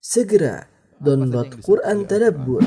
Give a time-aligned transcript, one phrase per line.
[0.00, 0.64] Segera
[0.96, 2.64] download Quran Tadabbur,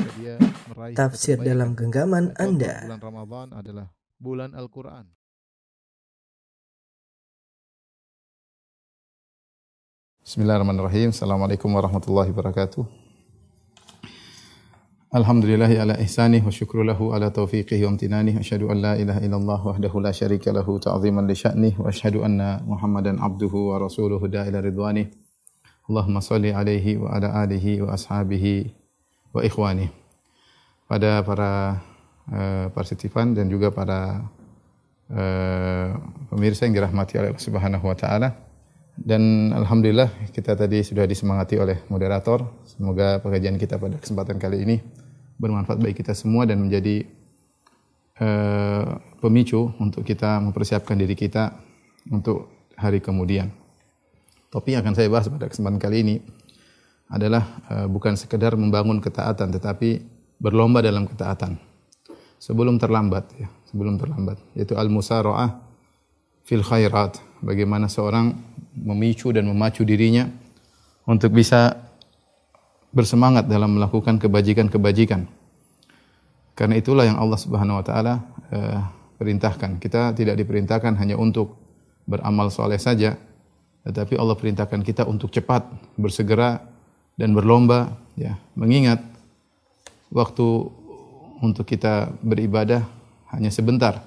[0.94, 2.86] tafsir dalam genggaman Anda.
[2.86, 3.86] Bulan Ramadan adalah
[4.22, 5.10] bulan Al-Quran.
[10.22, 11.10] Bismillahirrahmanirrahim.
[11.10, 12.86] Assalamualaikum warahmatullahi wabarakatuh.
[15.10, 18.38] Alhamdulillahi ala ihsanih wa syukru lahu ala taufiqihi wa amtinanih.
[18.38, 22.62] Asyhadu an la ilaha illallah wahdahu la syarika lahu ta'ziman li sya'nih wa asyhadu anna
[22.62, 25.23] Muhammadan abduhu wa rasuluhu da'ila ridwanih.
[25.84, 28.72] Allahumma salli alaihi wa ala alihi wa ashabihi
[29.36, 29.92] wa ikhwani.
[30.88, 31.80] Pada para
[32.32, 34.24] uh, partisipan dan juga para
[35.12, 35.88] uh,
[36.32, 38.32] pemirsa yang dirahmati oleh Allah Subhanahu wa taala.
[38.96, 42.64] Dan alhamdulillah kita tadi sudah disemangati oleh moderator.
[42.64, 44.76] Semoga pengajian kita pada kesempatan kali ini
[45.36, 47.04] bermanfaat bagi kita semua dan menjadi
[48.24, 51.60] uh, pemicu untuk kita mempersiapkan diri kita
[52.08, 52.48] untuk
[52.78, 53.63] hari kemudian.
[54.54, 56.16] Topik yang akan saya bahas pada kesempatan kali ini
[57.10, 59.98] adalah uh, bukan sekedar membangun ketaatan tetapi
[60.38, 61.58] berlomba dalam ketaatan.
[62.38, 65.58] Sebelum terlambat ya, sebelum terlambat yaitu al-musara'ah
[66.46, 67.18] fil khairat.
[67.42, 68.30] Bagaimana seorang
[68.78, 70.30] memicu dan memacu dirinya
[71.02, 71.74] untuk bisa
[72.94, 75.26] bersemangat dalam melakukan kebajikan-kebajikan.
[76.54, 78.14] Karena itulah yang Allah Subhanahu wa taala
[78.54, 78.86] uh,
[79.18, 79.82] perintahkan.
[79.82, 81.58] Kita tidak diperintahkan hanya untuk
[82.06, 83.18] beramal soleh saja
[83.84, 85.68] tetapi Allah perintahkan kita untuk cepat
[86.00, 86.64] bersegera
[87.20, 88.40] dan berlomba ya.
[88.56, 89.04] Mengingat
[90.08, 90.72] waktu
[91.44, 92.82] untuk kita beribadah
[93.36, 94.00] hanya sebentar.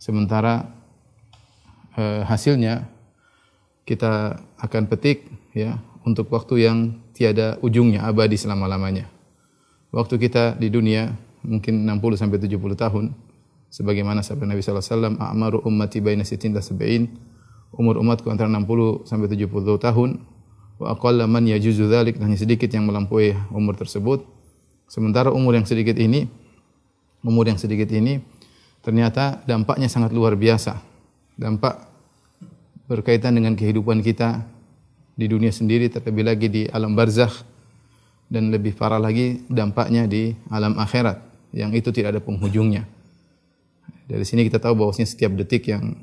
[0.00, 0.64] Sementara
[2.00, 2.88] eh, hasilnya
[3.84, 5.76] kita akan petik ya
[6.08, 9.04] untuk waktu yang tiada ujungnya abadi selama-lamanya.
[9.92, 11.12] Waktu kita di dunia
[11.44, 13.04] mungkin 60 sampai 70 tahun
[13.68, 17.08] sebagaimana sabda Nabi sallallahu alaihi wasallam a'maru ummati baina sittin wa sab'in
[17.74, 19.48] umur umatku antara 60 sampai 70
[19.80, 20.10] tahun.
[20.78, 24.22] Wa aqalla man yajuzu dzalik hanya sedikit yang melampaui umur tersebut.
[24.88, 26.30] Sementara umur yang sedikit ini
[27.26, 28.22] umur yang sedikit ini
[28.80, 30.78] ternyata dampaknya sangat luar biasa.
[31.34, 31.86] Dampak
[32.88, 34.46] berkaitan dengan kehidupan kita
[35.18, 37.42] di dunia sendiri terlebih lagi di alam barzakh
[38.30, 41.20] dan lebih parah lagi dampaknya di alam akhirat
[41.52, 42.86] yang itu tidak ada penghujungnya.
[44.08, 46.00] Dari sini kita tahu bahwasanya setiap detik yang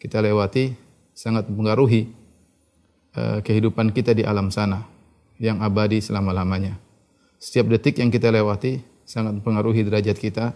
[0.00, 0.83] kita lewati
[1.14, 2.10] sangat mempengaruhi
[3.14, 4.84] uh, kehidupan kita di alam sana
[5.38, 6.76] yang abadi selama-lamanya.
[7.38, 10.52] Setiap detik yang kita lewati sangat mempengaruhi derajat kita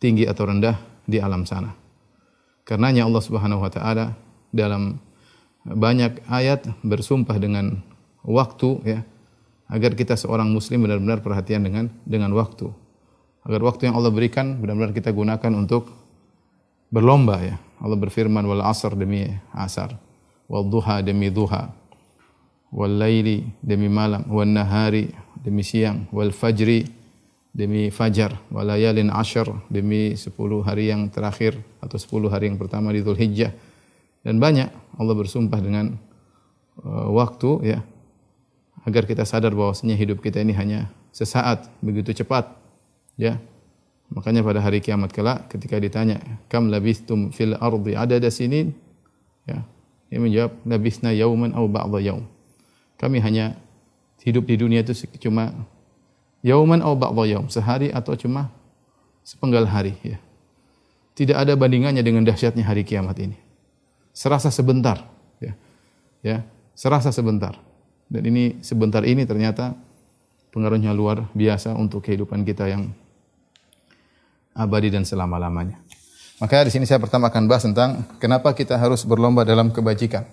[0.00, 1.76] tinggi atau rendah di alam sana.
[2.66, 4.18] Karenanya Allah Subhanahu wa taala
[4.50, 4.98] dalam
[5.66, 7.82] banyak ayat bersumpah dengan
[8.26, 9.00] waktu ya
[9.66, 12.70] agar kita seorang muslim benar-benar perhatian dengan dengan waktu.
[13.46, 15.90] Agar waktu yang Allah berikan benar-benar kita gunakan untuk
[16.90, 17.56] berlomba ya.
[17.80, 19.96] Allah berfirman wal asr demi asar,
[20.48, 21.72] wal duha demi duha,
[22.72, 26.88] wal laili demi malam, wal nahari demi siang, wal fajri
[27.56, 30.28] demi fajar, wal layalin ashar demi 10
[30.60, 33.52] hari yang terakhir atau 10 hari yang pertama di Dzulhijjah.
[34.20, 34.68] Dan banyak
[35.00, 35.96] Allah bersumpah dengan
[36.84, 37.78] uh, waktu ya
[38.84, 42.52] agar kita sadar bahwasanya hidup kita ini hanya sesaat begitu cepat
[43.16, 43.40] ya
[44.12, 48.74] makanya pada hari kiamat kelak ketika ditanya kam labistum fil ardi adada sinin?
[49.46, 49.62] Ya
[50.06, 52.24] dia menjawab labisna yauman aw ba'dha yaum.
[52.96, 53.58] Kami hanya
[54.22, 55.54] hidup di dunia itu cuma
[56.46, 58.54] yauman aw ba'dha yaum sehari atau cuma
[59.26, 60.18] sepenggal hari ya.
[61.16, 63.36] Tidak ada bandingannya dengan dahsyatnya hari kiamat ini.
[64.14, 65.02] Serasa sebentar
[65.42, 65.52] ya.
[66.22, 66.46] Ya
[66.76, 67.58] serasa sebentar.
[68.06, 69.74] Dan ini sebentar ini ternyata
[70.54, 72.94] pengaruhnya luar biasa untuk kehidupan kita yang
[74.56, 75.78] abadi dan selama-lamanya.
[76.40, 80.24] Maka di sini saya pertama akan bahas tentang kenapa kita harus berlomba dalam kebajikan.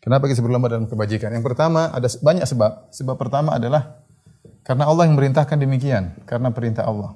[0.00, 1.28] Kenapa kita berlomba dalam kebajikan?
[1.28, 2.88] Yang pertama ada banyak sebab.
[2.88, 4.00] Sebab pertama adalah
[4.64, 7.12] karena Allah yang merintahkan demikian, karena perintah Allah.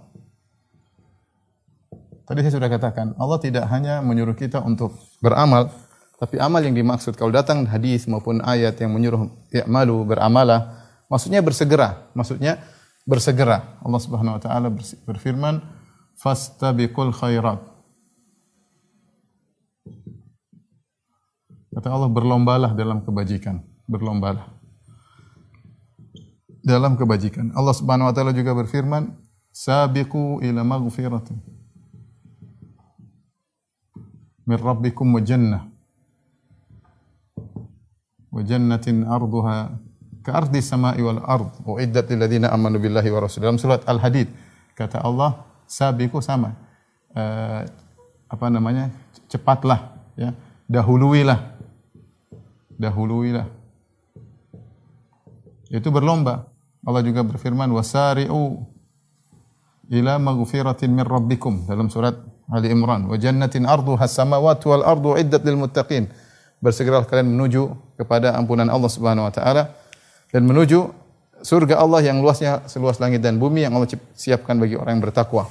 [2.24, 5.68] Tadi saya sudah katakan, Allah tidak hanya menyuruh kita untuk beramal,
[6.16, 9.28] tapi amal yang dimaksud kalau datang hadis maupun ayat yang menyuruh
[9.68, 12.64] malu beramalah, maksudnya bersegera, maksudnya
[13.04, 13.78] bersegera.
[13.84, 14.68] Allah Subhanahu wa taala
[15.04, 15.60] berfirman,
[16.16, 17.60] "Fastabiqul khairat."
[21.74, 24.46] Kata Allah, berlombalah dalam kebajikan, berlombalah.
[26.64, 27.52] Dalam kebajikan.
[27.52, 29.12] Allah Subhanahu wa taala juga berfirman,
[29.52, 31.36] "Sabiqu ila maghfiratin
[34.48, 35.62] min rabbikum wa jannah."
[38.32, 39.83] Wa jannatin arduha
[40.24, 41.52] ka'ardi samai wal ard.
[41.68, 43.44] Uiddat lil ladzina amanu billahi wa rasul.
[43.44, 44.32] Dalam surat Al-Hadid
[44.72, 46.56] kata Allah sabiqu sama.
[47.12, 47.68] Uh,
[48.26, 48.90] apa namanya?
[49.28, 50.32] Cepatlah ya.
[50.64, 51.38] Dahuluilah.
[52.80, 53.46] Dahuluilah.
[55.68, 56.48] Yaitu berlomba.
[56.84, 58.60] Allah juga berfirman wasari'u
[59.92, 61.68] ila maghfiratin min rabbikum.
[61.68, 62.16] Dalam surat
[62.52, 66.08] Ali Imran wa jannatin arduha samawati wal ardu iddat lil muttaqin.
[66.60, 69.72] Bersegeralah kalian menuju kepada ampunan Allah Subhanahu wa taala
[70.30, 70.92] dan menuju
[71.44, 75.50] surga Allah yang luasnya seluas langit dan bumi yang Allah siapkan bagi orang yang bertakwa.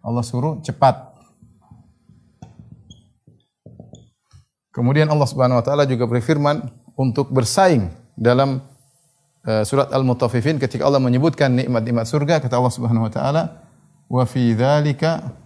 [0.00, 1.12] Allah suruh cepat.
[4.72, 6.62] Kemudian Allah Subhanahu wa taala juga berfirman
[6.96, 8.64] untuk bersaing dalam
[9.44, 13.42] uh, surat Al-Mutaffifin ketika Allah menyebutkan nikmat-nikmat surga kata Allah Subhanahu wa taala
[14.08, 15.36] wa fi dzalika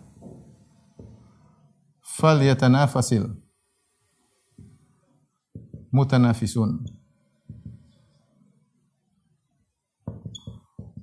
[2.04, 3.26] falyatanafasil
[5.90, 6.84] mutanafisun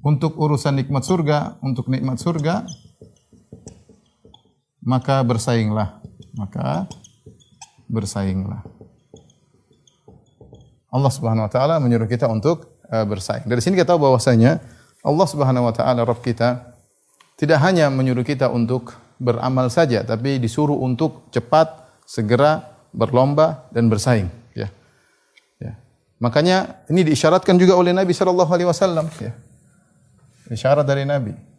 [0.01, 2.65] untuk urusan nikmat surga untuk nikmat surga
[4.81, 6.01] maka bersainglah
[6.33, 6.89] maka
[7.85, 8.65] bersainglah
[10.91, 13.47] Allah Subhanahu wa taala menyuruh kita untuk uh, bersaing.
[13.47, 14.59] Dari sini kita tahu bahwasanya
[15.01, 16.75] Allah Subhanahu wa taala Rabb kita
[17.39, 21.71] tidak hanya menyuruh kita untuk beramal saja tapi disuruh untuk cepat
[22.03, 24.67] segera berlomba dan bersaing ya.
[25.63, 25.79] Ya.
[26.19, 29.31] Makanya ini diisyaratkan juga oleh Nabi sallallahu alaihi wasallam ya.
[30.51, 31.51] Isyarat dari Nabi.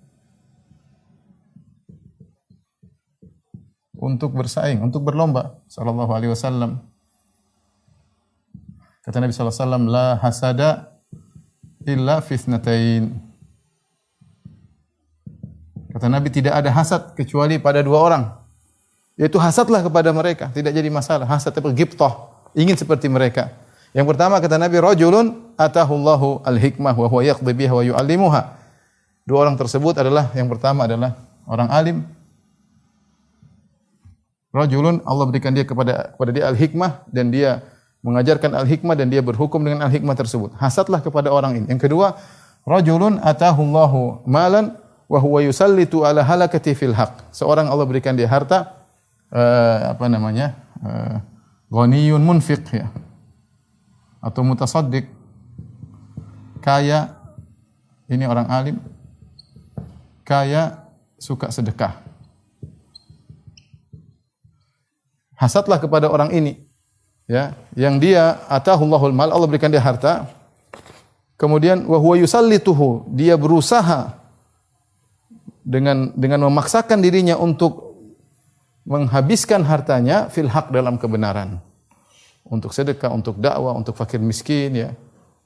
[4.03, 6.83] untuk bersaing, untuk berlomba sallallahu alaihi wasallam.
[9.07, 10.71] Kata Nabi sallallahu alaihi wasallam, la hasada
[11.87, 13.15] illa fitnatain.
[15.95, 18.25] Kata Nabi tidak ada hasad kecuali pada dua orang.
[19.15, 21.23] Yaitu hasadlah kepada mereka, tidak jadi masalah.
[21.23, 22.27] Hasad apa gibtah,
[22.59, 23.55] ingin seperti mereka.
[23.95, 28.62] Yang pertama kata Nabi, rajulun atahullahu al-hikmah wa huwa yaqdi biha wa yu'allimuha.
[29.23, 31.15] Dua orang tersebut adalah yang pertama adalah
[31.47, 31.99] orang alim
[34.53, 37.65] Rajulun Allah berikan dia kepada kepada dia al-hikmah dan dia
[38.05, 40.53] mengajarkan al-hikmah dan dia berhukum dengan al-hikmah tersebut.
[40.61, 41.67] Hasadlah kepada orang ini.
[41.73, 42.21] Yang kedua,
[42.69, 44.77] rajulun atahullahu malan
[45.09, 47.33] wa huwa yusallitu ala halakati fil haq.
[47.33, 48.77] Seorang Allah berikan dia harta
[49.33, 50.53] uh, apa namanya?
[50.85, 51.17] Uh,
[51.73, 52.93] ghaniyun munfiq ya.
[54.21, 55.09] Atau mutasaddiq
[56.61, 57.17] kaya
[58.13, 58.77] ini orang alim
[60.23, 60.83] kaya
[61.19, 62.03] suka sedekah.
[65.39, 66.63] Hasadlah kepada orang ini
[67.27, 67.55] ya.
[67.75, 70.31] Yang dia atahullahul mal Allah berikan dia harta.
[71.35, 74.15] Kemudian wa huwa yusallituhu dia berusaha
[75.67, 77.99] dengan dengan memaksakan dirinya untuk
[78.87, 81.59] menghabiskan hartanya fil haq dalam kebenaran.
[82.47, 84.91] Untuk sedekah untuk dakwah untuk fakir miskin ya.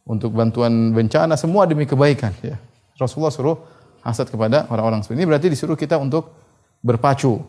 [0.06, 2.60] Untuk bantuan bencana semua demi kebaikan ya.
[3.00, 3.58] Rasulullah suruh
[4.06, 6.30] hasad kepada orang-orang seperti ini berarti disuruh kita untuk
[6.80, 7.42] berpacu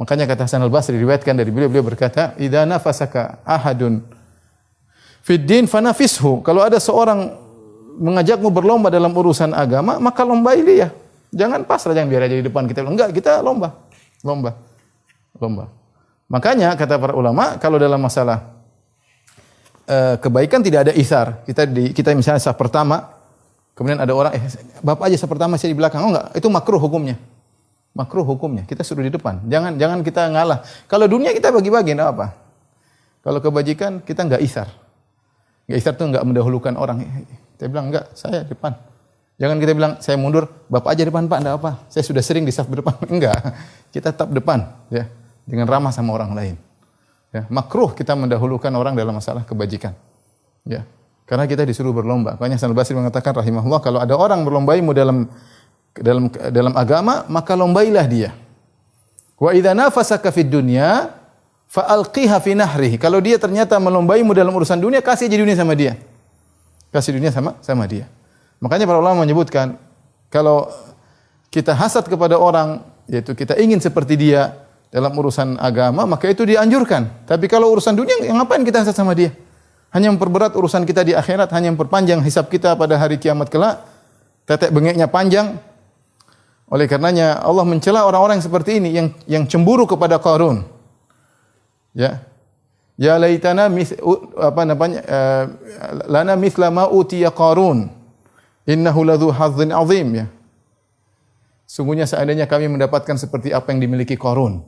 [0.00, 4.00] Makanya kata Hasan al-Basri diriwayatkan dari beliau beliau berkata, "Idza nafasaka ahadun
[5.20, 7.36] fid din fanafishu." Kalau ada seorang
[8.00, 10.88] mengajakmu berlomba dalam urusan agama, maka lombai dia.
[11.36, 12.80] Jangan pasrah, jangan biar aja di depan kita.
[12.80, 13.76] Enggak, kita lomba.
[14.24, 14.56] Lomba.
[15.36, 15.68] Lomba.
[16.32, 18.56] Makanya kata para ulama, kalau dalam masalah
[19.84, 21.44] uh, kebaikan tidak ada isar.
[21.44, 23.19] Kita di kita misalnya sah pertama,
[23.80, 24.44] kemudian ada orang eh
[24.84, 26.04] bapak aja pertama saya di belakang.
[26.04, 27.16] Oh enggak, itu makruh hukumnya.
[27.96, 28.68] Makruh hukumnya.
[28.68, 29.40] Kita suruh di depan.
[29.48, 30.60] Jangan jangan kita ngalah.
[30.84, 32.26] Kalau dunia kita bagi-bagi enggak apa.
[33.24, 34.68] Kalau kebajikan kita enggak isar.
[35.64, 37.08] Enggak isar tuh enggak mendahulukan orang.
[37.56, 38.76] Kita bilang enggak, saya depan.
[39.40, 41.70] Jangan kita bilang saya mundur, Bapak aja depan Pak, enggak apa.
[41.88, 42.92] Saya sudah sering di saf depan.
[43.16, 43.40] Enggak.
[43.88, 45.08] Kita tetap depan ya,
[45.48, 46.54] dengan ramah sama orang lain.
[47.32, 49.96] Ya, makruh kita mendahulukan orang dalam masalah kebajikan.
[50.68, 50.84] Ya.
[51.30, 52.34] Karena kita disuruh berlomba.
[52.34, 55.30] Makanya Hasan Basri mengatakan rahimahullah kalau ada orang berlombaimu dalam
[55.94, 58.34] dalam dalam agama maka lombailah dia.
[59.38, 61.14] Wa idza nafasaka fid dunya
[61.70, 62.98] fa alqiha fi nahrihi.
[62.98, 65.94] Kalau dia ternyata melombaimu dalam urusan dunia, kasih aja dunia sama dia.
[66.90, 68.10] Kasih dunia sama sama dia.
[68.58, 69.78] Makanya para ulama menyebutkan
[70.34, 70.66] kalau
[71.46, 77.22] kita hasad kepada orang yaitu kita ingin seperti dia dalam urusan agama, maka itu dianjurkan.
[77.22, 79.30] Tapi kalau urusan dunia, yang ngapain kita hasad sama dia?
[79.90, 83.82] Hanya memperberat urusan kita di akhirat, hanya memperpanjang hisab kita pada hari kiamat kelak.
[84.46, 85.58] Tetek bengeknya panjang,
[86.70, 90.62] oleh karenanya Allah mencela orang-orang seperti ini yang yang cemburu kepada Qarun.
[91.90, 92.22] Ya.
[92.94, 93.90] Ya laitana mis,
[94.38, 95.44] apa namanya uh,
[96.06, 97.90] lana mithla ma utiya Qarun.
[98.70, 100.26] Innahu ladzu hazzin azim ya.
[101.66, 104.62] Sungguhnya seandainya kami mendapatkan seperti apa yang dimiliki Qarun.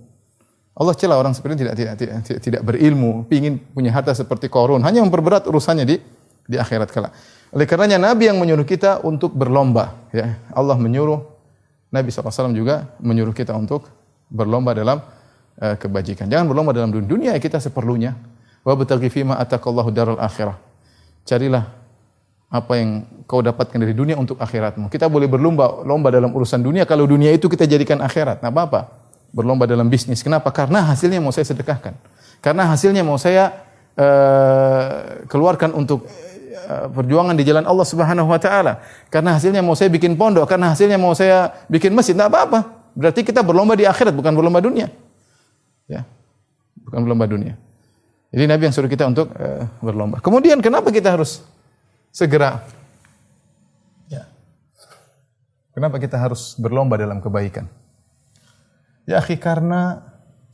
[0.72, 4.48] Allah cela orang seperti ini tidak tidak tidak tidak, tidak berilmu, ingin punya harta seperti
[4.48, 5.96] Qarun, hanya memperberat urusannya di
[6.48, 7.12] di akhirat kala.
[7.52, 10.40] Oleh karenanya Nabi yang menyuruh kita untuk berlomba, ya.
[10.56, 11.20] Allah menyuruh
[11.92, 13.92] Nabi SAW juga menyuruh kita untuk
[14.32, 15.04] berlomba dalam
[15.60, 16.24] uh, kebajikan.
[16.24, 17.04] Jangan berlomba dalam dunia.
[17.04, 18.16] Dunia kita seperlunya.
[18.64, 20.56] Wa bataghi fima atakallahu daral akhirah.
[21.28, 21.68] Carilah
[22.48, 24.88] apa yang kau dapatkan dari dunia untuk akhiratmu.
[24.88, 28.40] Kita boleh berlomba lomba dalam urusan dunia kalau dunia itu kita jadikan akhirat.
[28.40, 29.01] Nah, apa-apa.
[29.32, 30.20] Berlomba dalam bisnis.
[30.20, 30.52] Kenapa?
[30.52, 31.96] Karena hasilnya mau saya sedekahkan.
[32.44, 33.64] Karena hasilnya mau saya
[33.96, 36.04] uh, keluarkan untuk
[36.68, 38.84] uh, perjuangan di jalan Allah Subhanahu wa taala.
[39.08, 42.60] Karena hasilnya mau saya bikin pondok, karena hasilnya mau saya bikin masjid, enggak apa-apa.
[42.92, 44.92] Berarti kita berlomba di akhirat bukan berlomba dunia.
[45.88, 46.04] Ya.
[46.84, 47.56] Bukan berlomba dunia.
[48.32, 50.20] Jadi Nabi yang suruh kita untuk uh, berlomba.
[50.20, 51.40] Kemudian kenapa kita harus
[52.12, 52.60] segera.
[54.12, 54.28] Ya.
[55.72, 57.64] Kenapa kita harus berlomba dalam kebaikan?
[59.08, 60.02] Ya akhi karena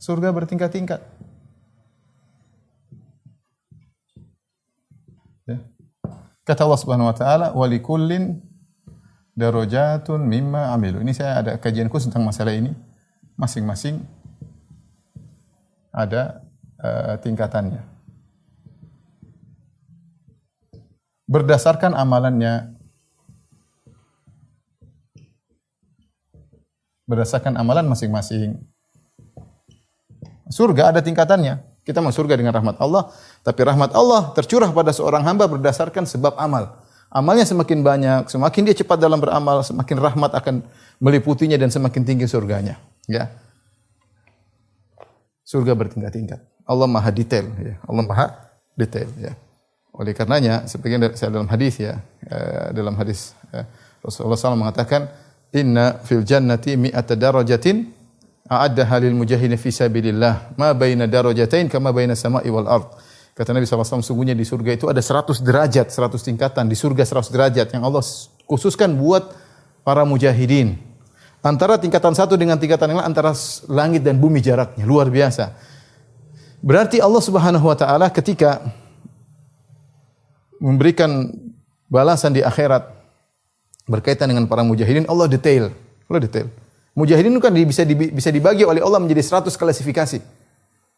[0.01, 1.01] surga bertingkat-tingkat.
[5.45, 5.57] Ya.
[6.45, 8.41] Kata Allah Subhanahu wa taala, "Wa likullin
[9.37, 12.73] darajatun mimma amilu." Ini saya ada kajian khusus tentang masalah ini.
[13.37, 14.03] Masing-masing
[15.93, 16.43] ada
[16.81, 17.99] uh, tingkatannya.
[21.29, 22.78] berdasarkan amalannya.
[27.09, 28.61] Berdasarkan amalan masing-masing.
[30.49, 31.65] Surga ada tingkatannya.
[31.81, 33.09] Kita mau surga dengan rahmat Allah,
[33.41, 36.77] tapi rahmat Allah tercurah pada seorang hamba berdasarkan sebab amal.
[37.09, 40.61] Amalnya semakin banyak, semakin dia cepat dalam beramal, semakin rahmat akan
[41.01, 42.77] meliputinya dan semakin tinggi surganya.
[43.09, 43.33] Ya.
[45.41, 46.45] Surga bertingkat-tingkat.
[46.69, 47.81] Allah Maha detail ya.
[47.89, 48.25] Allah Maha
[48.77, 49.33] detail ya.
[49.89, 51.97] Oleh karenanya, sebagian saya dalam hadis ya,
[52.29, 53.65] uh, dalam hadis uh,
[54.05, 55.09] Rasulullah SAW mengatakan,
[55.49, 57.89] Inna fil jannati mi'ata darajatin
[58.45, 62.89] a'addaha lil mujahidin fi sabilillah ma baina darajatain kama baina sama'i wal ard.
[63.33, 66.67] Kata Nabi SAW, sungguhnya di surga itu ada 100 derajat, 100 tingkatan.
[66.67, 68.03] Di surga 100 derajat yang Allah
[68.43, 69.31] khususkan buat
[69.87, 70.75] para mujahidin.
[71.39, 73.31] Antara tingkatan satu dengan tingkatan yang lain, antara
[73.71, 74.83] langit dan bumi jaraknya.
[74.83, 75.55] Luar biasa.
[76.59, 78.59] Berarti Allah Subhanahu Wa Taala ketika
[80.59, 81.31] memberikan
[81.87, 82.98] balasan di akhirat
[83.89, 85.73] berkaitan dengan para mujahidin, Allah detail.
[86.05, 86.47] Allah detail.
[86.93, 90.21] Mujahidin itu kan bisa bisa dibagi oleh Allah menjadi 100 klasifikasi.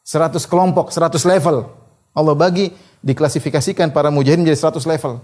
[0.03, 1.71] 100 kelompok, 100 level.
[2.11, 5.23] Allah bagi diklasifikasikan para mujahidin menjadi 100 level.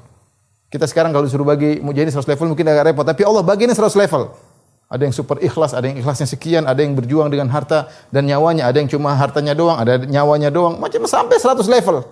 [0.71, 3.75] Kita sekarang kalau disuruh bagi mujahidin 100 level mungkin agak repot, tapi Allah bagi ini
[3.75, 4.31] 100 level.
[4.87, 8.71] Ada yang super ikhlas, ada yang ikhlasnya sekian, ada yang berjuang dengan harta dan nyawanya,
[8.71, 12.07] ada yang cuma hartanya doang, ada nyawanya doang, macam sampai 100 level.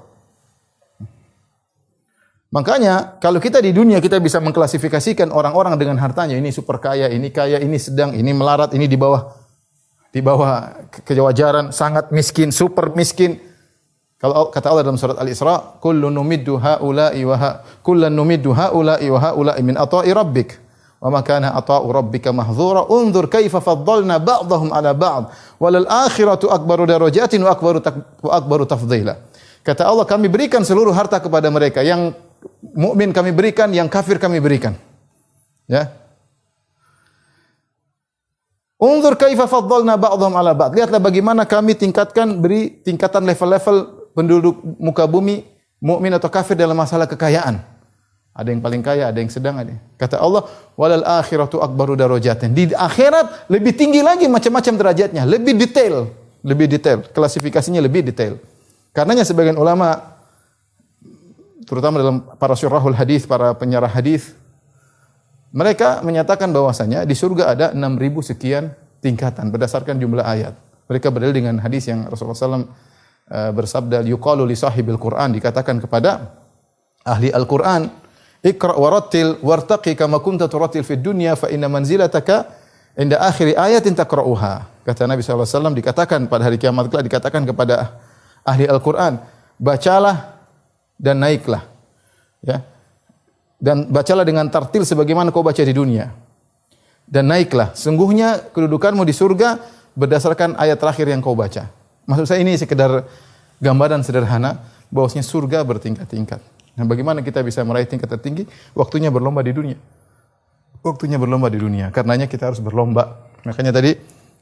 [2.55, 7.27] Makanya kalau kita di dunia kita bisa mengklasifikasikan orang-orang dengan hartanya ini super kaya, ini
[7.27, 9.27] kaya, ini sedang, ini melarat, ini di bawah
[10.15, 13.35] di bawah kewajaran, sangat miskin, super miskin.
[14.15, 19.19] Kalau kata Allah dalam surat Al-Isra, kullu numiddu haula'i wa ha kullan numiddu haula'i wa
[19.19, 20.55] haula'i min ata'i rabbik.
[21.03, 22.87] Wa ma kana ata'u rabbika mahdzura.
[22.87, 25.27] Unzur kaifa faddalna ba'dahum 'ala ba'd.
[25.59, 27.83] Walal akhiratu akbaru darajatin wa akbaru
[28.23, 29.19] wa akbaru tafdhila.
[29.67, 32.15] Kata Allah, kami berikan seluruh harta kepada mereka yang
[32.61, 34.77] mukmin kami berikan, yang kafir kami berikan.
[35.65, 35.89] Ya.
[38.75, 40.75] Unzur kaifa faddalna ba'dhum ala ba'd.
[40.75, 43.77] Lihatlah bagaimana kami tingkatkan beri tingkatan level-level
[44.11, 45.47] penduduk muka bumi
[45.79, 47.63] mukmin atau kafir dalam masalah kekayaan.
[48.35, 49.71] Ada yang paling kaya, ada yang sedang ada.
[49.95, 50.43] Kata Allah,
[50.75, 52.51] walal akhiratu akbaru darajatin.
[52.51, 56.11] Di akhirat lebih tinggi lagi macam-macam derajatnya, lebih detail,
[56.43, 58.35] lebih detail, klasifikasinya lebih detail.
[58.91, 60.14] Karenanya sebagian ulama
[61.65, 64.37] terutama dalam para syurahul hadis, para penyarah hadis,
[65.51, 68.63] mereka menyatakan bahwasanya di surga ada 6000 sekian
[69.03, 70.53] tingkatan berdasarkan jumlah ayat.
[70.85, 72.65] Mereka berdalil dengan hadis yang Rasulullah SAW
[73.31, 76.37] eh, bersabda yuqalu li sahibil Quran dikatakan kepada
[77.05, 78.05] ahli Al-Quran
[78.45, 82.45] Iqra warattil wartaqi kama kunta turattil fid dunya fa inna manzilataka
[82.93, 84.85] inda akhir ayatin taqra'uha.
[84.85, 87.97] Kata Nabi SAW dikatakan pada hari kiamat kelak dikatakan kepada
[88.45, 89.17] ahli Al-Quran,
[89.57, 90.34] bacalah
[90.95, 91.67] dan naiklah.
[92.43, 92.63] Ya.
[93.59, 96.11] Dan bacalah dengan tartil sebagaimana kau baca di dunia.
[97.05, 97.73] Dan naiklah.
[97.77, 99.61] Sungguhnya kedudukanmu di surga
[99.95, 101.71] berdasarkan ayat terakhir yang kau baca.
[102.05, 103.07] Maksud saya ini sekedar
[103.63, 104.61] gambaran sederhana
[104.93, 106.41] bahwasanya surga bertingkat-tingkat.
[106.75, 108.43] Nah, bagaimana kita bisa meraih tingkat tertinggi?
[108.75, 109.79] Waktunya berlomba di dunia.
[110.83, 111.89] Waktunya berlomba di dunia.
[111.89, 113.31] Karenanya kita harus berlomba.
[113.47, 113.95] Makanya tadi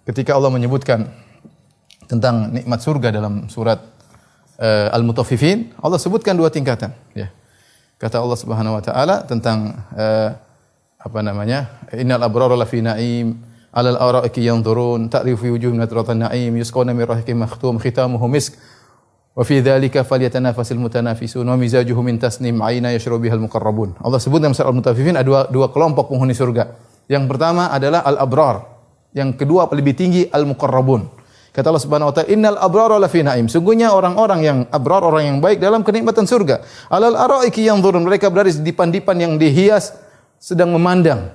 [0.03, 1.07] ketika Allah menyebutkan
[2.09, 3.79] tentang nikmat surga dalam surat
[4.59, 7.29] uh, al-mutaffifin, Allah sebutkan dua tingkatan, ya.
[8.01, 10.29] Kata Allah Subhanahu wa taala tentang uh,
[10.99, 11.87] apa namanya?
[11.95, 13.39] Innal abrara lafi na'im
[13.71, 18.59] 'alal araiki yanzurun ta'rifu fi wujuhihim nadratan na'im yusqawna min rahiqin makhtum khitamuhu misk
[19.33, 23.95] wa fi dzalika falyatanafasil mutanafisun wa mizajuhu min tasnim 'aina yashrabu bihal muqarrabun.
[24.03, 26.75] Allah sebut dalam surah Al-Mutaffifin ada dua, dua kelompok penghuni surga.
[27.07, 28.67] Yang pertama adalah al-abrar,
[29.15, 31.22] yang kedua lebih tinggi al-muqarrabun.
[31.53, 35.37] Kata Allah Subhanahu wa taala, "Innal abrara lafi na'im." Sungguhnya orang-orang yang abrar, orang yang
[35.37, 36.65] baik dalam kenikmatan surga.
[36.89, 38.01] Alal araiki yanzurun.
[38.01, 39.93] Mereka berada di dipan-dipan yang dihias
[40.41, 41.29] sedang memandang.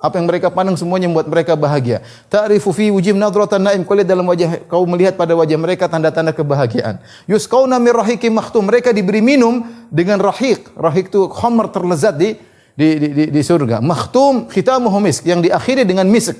[0.00, 2.00] Apa yang mereka pandang semuanya membuat mereka bahagia.
[2.32, 3.84] Ta'rifu fi wujim nadratan na'im.
[3.84, 7.04] Kau lihat dalam wajah kau melihat pada wajah mereka tanda-tanda kebahagiaan.
[7.28, 8.64] Yusqauna min rahiqim makhtum.
[8.64, 10.72] Mereka diberi minum dengan rahik.
[10.80, 12.40] Rahik itu khamr terlezat di
[12.72, 13.84] di, di, di, di surga.
[13.84, 16.38] Makhtum khitamuhu misk yang diakhiri dengan misk.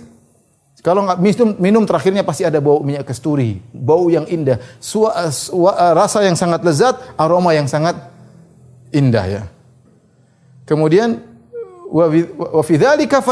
[0.79, 5.75] Kalau nggak minum, minum terakhirnya pasti ada bau minyak kasturi, bau yang indah, Sua, sua,
[5.91, 7.99] rasa yang sangat lezat, aroma yang sangat
[8.95, 9.43] indah ya.
[10.63, 11.19] Kemudian
[11.89, 13.25] wa fi dzalika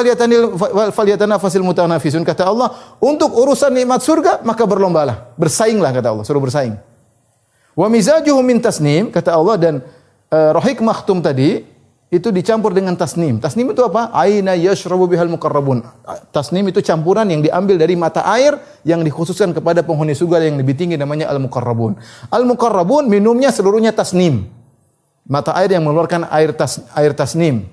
[0.90, 2.24] falyatanafasil mutanafisun.
[2.24, 6.74] Kata Allah, untuk urusan nikmat surga maka berlombalah, bersainglah kata Allah, suruh bersaing.
[7.76, 9.74] Wa mizajuhu min tasnim kata Allah dan
[10.32, 11.75] uh, rohik maktum tadi
[12.06, 13.42] itu dicampur dengan tasnim.
[13.42, 14.14] Tasnim itu apa?
[14.14, 15.82] Aina yashrabu bihal muqarrabun.
[16.30, 18.54] Tasnim itu campuran yang diambil dari mata air
[18.86, 21.98] yang dikhususkan kepada penghuni surga yang lebih tinggi namanya al-muqarrabun.
[22.30, 24.46] Al-muqarrabun minumnya seluruhnya tasnim.
[25.26, 27.66] Mata air yang mengeluarkan air tas air tasnim.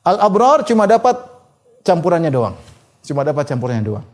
[0.00, 1.20] Al-abrar cuma dapat
[1.84, 2.56] campurannya doang.
[3.04, 4.06] Cuma dapat campurannya doang.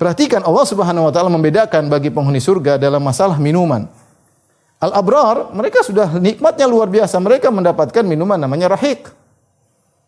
[0.00, 3.88] Perhatikan Allah Subhanahu wa taala membedakan bagi penghuni surga dalam masalah minuman.
[4.76, 7.16] Al-abrar, mereka sudah nikmatnya luar biasa.
[7.16, 9.08] Mereka mendapatkan minuman namanya rahik.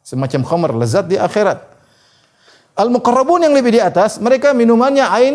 [0.04, 1.64] Semacam khamar, lezat di akhirat.
[2.76, 5.34] Al-muqarrabun yang lebih di atas, mereka minumannya ain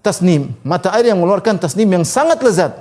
[0.00, 0.54] tasnim.
[0.62, 2.78] Mata air yang mengeluarkan tasnim yang sangat lezat.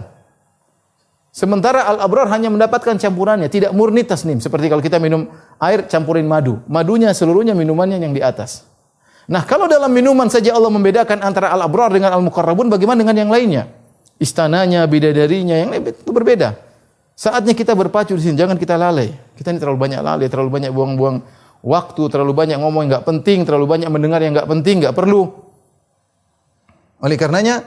[1.33, 4.41] Sementara al-abrar hanya mendapatkan campurannya, tidak murni tasnim.
[4.41, 5.29] Seperti kalau kita minum
[5.61, 6.61] air campurin madu.
[6.65, 8.65] Madunya seluruhnya minumannya yang di atas.
[9.27, 13.69] Nah, kalau dalam minuman saja Allah membedakan antara al-abrar dengan al-muqarrabun, bagaimana dengan yang lainnya?
[14.17, 16.57] Istananya, bidadarinya yang itu berbeda.
[17.17, 19.09] Saatnya kita berpacu di sini, jangan kita lalai.
[19.33, 21.17] Kita ini terlalu banyak lalai, terlalu banyak buang-buang
[21.65, 25.25] waktu, terlalu banyak ngomong yang nggak penting, terlalu banyak mendengar yang nggak penting, nggak perlu.
[27.01, 27.65] Oleh karenanya,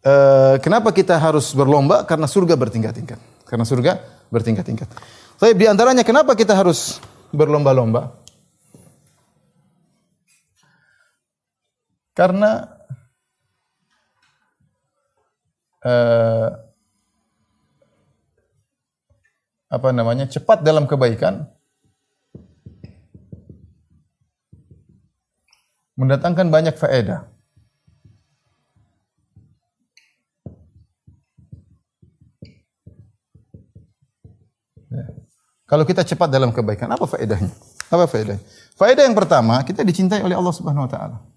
[0.00, 2.08] eh, kenapa kita harus berlomba?
[2.08, 3.20] Karena surga bertingkat-tingkat.
[3.44, 4.00] Karena surga
[4.32, 4.88] bertingkat-tingkat.
[5.36, 7.00] Tapi di antaranya kenapa kita harus
[7.32, 8.16] berlomba-lomba?
[12.16, 12.79] Karena
[15.84, 16.48] uh,
[19.70, 21.46] apa namanya cepat dalam kebaikan
[25.94, 27.28] mendatangkan banyak faedah.
[34.90, 35.04] Ya.
[35.68, 37.52] Kalau kita cepat dalam kebaikan, apa faedahnya?
[37.92, 38.42] Apa faedahnya?
[38.74, 41.29] Faedah yang pertama, kita dicintai oleh Allah Subhanahu wa taala.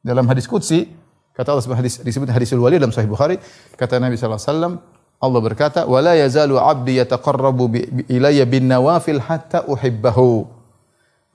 [0.00, 0.88] Dalam hadis qudsi,
[1.36, 3.36] kata Allah hadis disebut hadisul wali dalam sahih Bukhari,
[3.76, 4.74] kata Nabi sallallahu alaihi wasallam,
[5.20, 7.64] Allah berkata, "Wa la yazalu 'abdi yataqarrabu
[8.08, 10.48] ilayya bin nawafil hatta uhibbahu."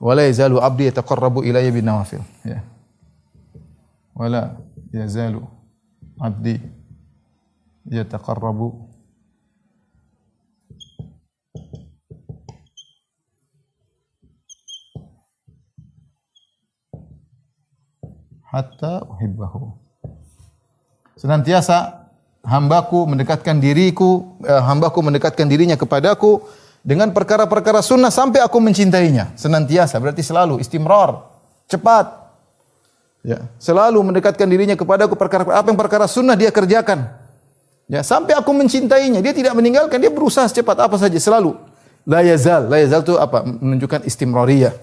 [0.02, 2.22] Wa la yazalu 'abdi yataqarrabu ilayya bin nawafil.
[2.42, 2.66] Ya.
[4.10, 4.58] Wa la
[4.90, 5.46] yazalu
[6.18, 6.58] 'abdi
[7.86, 8.85] yataqarrabu
[18.56, 19.76] hatta uhibbahu.
[21.20, 22.08] Senantiasa
[22.40, 26.40] hambaku mendekatkan diriku, eh, hambaku mendekatkan dirinya kepadaku
[26.80, 29.36] dengan perkara-perkara sunnah sampai aku mencintainya.
[29.36, 31.28] Senantiasa berarti selalu istimrar,
[31.68, 32.24] cepat.
[33.26, 37.10] Ya, selalu mendekatkan dirinya kepadaku perkara apa yang perkara sunnah dia kerjakan.
[37.90, 41.58] Ya, sampai aku mencintainya, dia tidak meninggalkan, dia berusaha secepat apa saja selalu.
[42.06, 43.42] La yazal, la yazal itu apa?
[43.42, 44.74] Menunjukkan istimrariyah.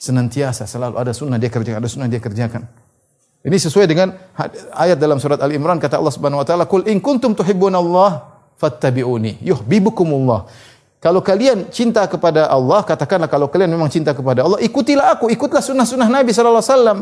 [0.00, 2.68] Senantiasa selalu ada sunnah dia kerjakan, ada sunnah dia kerjakan.
[3.44, 4.08] Ini sesuai dengan
[4.72, 8.24] ayat dalam surat Al Imran kata Allah Subhanahu wa taala, "Qul in kuntum tuhibbunallah
[8.56, 10.48] fattabi'uni yuhibbukumullah."
[10.96, 15.60] Kalau kalian cinta kepada Allah, katakanlah kalau kalian memang cinta kepada Allah, ikutilah aku, ikutlah
[15.60, 16.98] sunnah-sunnah Nabi sallallahu alaihi wasallam.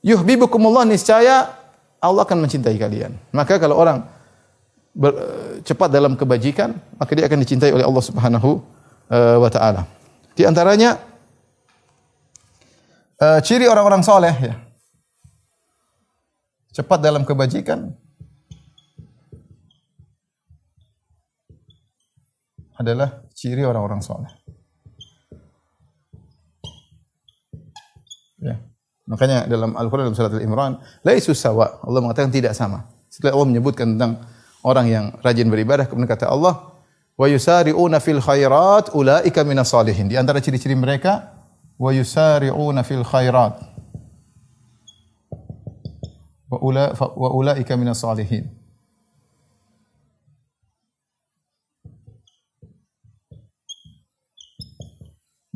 [0.00, 1.52] Yuhibbukumullah niscaya
[2.00, 3.12] Allah akan mencintai kalian.
[3.36, 4.08] Maka kalau orang
[4.96, 5.12] ber,
[5.68, 8.64] cepat dalam kebajikan, maka dia akan dicintai oleh Allah Subhanahu
[9.12, 9.84] uh, wa taala.
[10.32, 10.96] Di antaranya
[13.20, 14.65] uh, ciri orang-orang soleh ya
[16.76, 17.88] cepat dalam kebajikan
[22.76, 24.28] adalah ciri orang-orang soleh.
[28.36, 28.60] Ya.
[29.08, 31.80] Makanya dalam Al-Quran dalam surat Al-Imran, laisu sawa.
[31.80, 32.84] Allah mengatakan tidak sama.
[33.08, 34.20] Setelah Allah menyebutkan tentang
[34.60, 36.76] orang yang rajin beribadah, kemudian kata Allah,
[37.16, 40.12] wa yusari'una fil khairat ulaika minas salihin.
[40.12, 41.32] Di antara ciri-ciri mereka,
[41.80, 43.65] wa yusari'una fil khairat
[46.46, 48.46] wa ula wa ulaika minas salihin.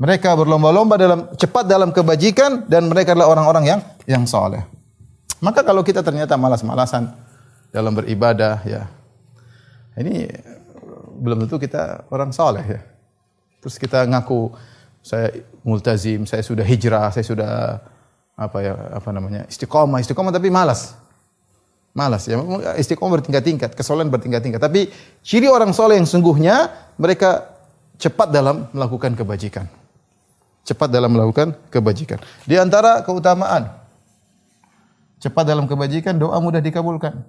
[0.00, 4.64] Mereka berlomba-lomba dalam cepat dalam kebajikan dan mereka adalah orang-orang yang yang soleh.
[5.44, 7.12] Maka kalau kita ternyata malas-malasan
[7.68, 8.88] dalam beribadah ya,
[10.00, 10.24] ini
[11.20, 12.80] belum tentu kita orang soleh ya.
[13.60, 14.56] Terus kita ngaku
[15.04, 17.52] saya multazim, saya sudah hijrah, saya sudah
[18.40, 20.96] apa ya apa namanya istiqomah, istiqomah tapi malas.
[21.92, 22.40] Malas ya.
[22.80, 24.62] Istiqomah bertingkat-tingkat, kesolehan bertingkat-tingkat.
[24.62, 24.88] Tapi
[25.20, 27.52] ciri orang soleh yang sungguhnya mereka
[28.00, 29.68] cepat dalam melakukan kebajikan.
[30.64, 32.16] Cepat dalam melakukan kebajikan.
[32.48, 33.68] Di antara keutamaan
[35.20, 37.20] cepat dalam kebajikan, doa mudah dikabulkan.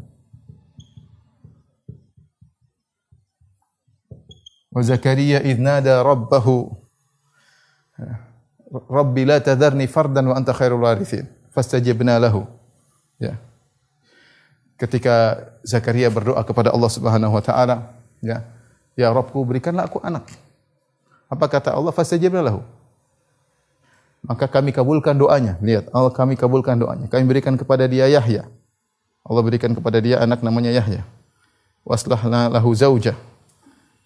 [4.71, 6.71] Wa Zakaria idnada rabbahu
[8.71, 11.27] Rabbi la tadharni fardan wa anta khairul warithin.
[11.51, 12.47] Fastajibna lahu.
[13.19, 13.35] Ya.
[14.79, 17.91] Ketika Zakaria berdoa kepada Allah Subhanahu wa taala,
[18.23, 18.47] ya.
[18.95, 20.27] Ya Rabbku berikanlah aku anak.
[21.27, 21.91] Apa kata Allah?
[21.91, 22.63] Fastajibna lahu.
[24.23, 25.57] Maka kami kabulkan doanya.
[25.59, 27.09] Lihat, Allah kami kabulkan doanya.
[27.11, 28.47] Kami berikan kepada dia Yahya.
[29.25, 31.03] Allah berikan kepada dia anak namanya Yahya.
[31.83, 33.17] Waslahna lahu zaujah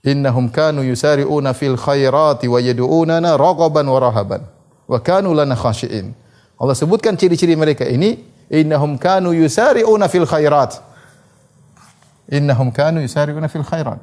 [0.05, 4.41] innahum kanu yusari'una fil khairati wa yad'unana raghaban wa rahaban
[4.87, 6.13] wa kanu lana khashiin.
[6.55, 10.79] Allah sebutkan ciri-ciri mereka ini innahum kanu yusari'una fil khairat.
[12.31, 14.01] Innahum kanu yusari'una fil khairat.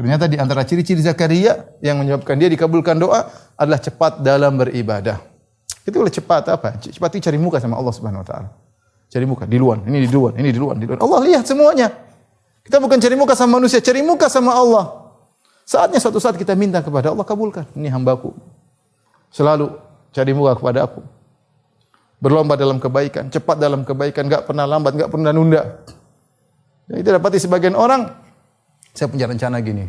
[0.00, 5.20] Ternyata di antara ciri-ciri Zakaria yang menyebabkan dia dikabulkan doa adalah cepat dalam beribadah.
[5.84, 6.80] Itu oleh cepat apa?
[6.80, 8.48] Cepat itu cari muka sama Allah Subhanahu wa taala.
[9.12, 11.04] Cari muka di luar, ini di luar, ini di luar, di luar.
[11.04, 12.09] Allah lihat semuanya.
[12.64, 15.14] Kita bukan cari muka sama manusia, cari muka sama Allah.
[15.64, 17.64] Saatnya suatu saat kita minta kepada Allah kabulkan.
[17.78, 18.34] Ini hambaku.
[19.30, 19.70] Selalu
[20.10, 21.00] cari muka kepada aku.
[22.20, 25.80] Berlomba dalam kebaikan, cepat dalam kebaikan, enggak pernah lambat, enggak pernah nunda.
[26.84, 28.12] Dan itu dapati sebagian orang,
[28.92, 29.88] saya punya rencana gini.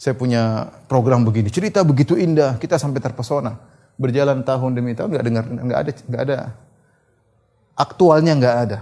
[0.00, 3.58] Saya punya program begini, cerita begitu indah, kita sampai terpesona.
[4.00, 6.36] Berjalan tahun demi tahun enggak dengar enggak ada enggak ada
[7.76, 8.78] aktualnya nggak ada,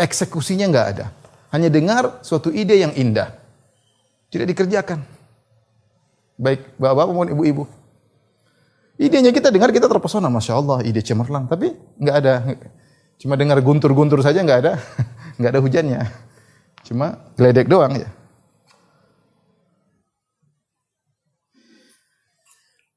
[0.00, 1.06] eksekusinya nggak ada.
[1.56, 3.32] Hanya dengar suatu ide yang indah,
[4.28, 5.00] tidak dikerjakan.
[6.36, 7.64] Baik bapak-bapak maupun ibu-ibu.
[9.00, 11.48] Idenya kita dengar kita terpesona, masya Allah, ide cemerlang.
[11.48, 12.44] Tapi nggak ada,
[13.16, 14.72] cuma dengar guntur-guntur saja nggak ada,
[15.40, 16.00] nggak ada hujannya.
[16.84, 18.08] Cuma geledek doang ya.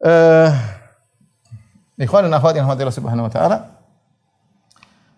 [0.04, 0.52] Uh,
[1.96, 3.58] Ikhwan dan akhwat yang subhanahu wa ta'ala.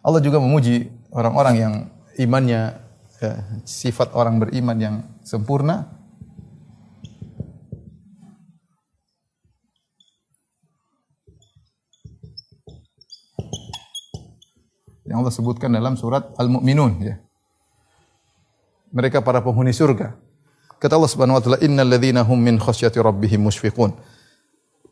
[0.05, 1.73] Allah juga memuji orang-orang yang
[2.21, 2.90] imannya
[3.22, 3.32] ya,
[3.64, 5.88] sifat orang beriman yang sempurna.
[15.06, 17.14] Yang Allah sebutkan dalam surat Al-Mu'minun ya.
[18.90, 20.18] Mereka para penghuni surga.
[20.76, 24.16] Kata Allah Subhanahu wa taala, "Innal ladzina hum min khasyati rabbihim mushfiqun."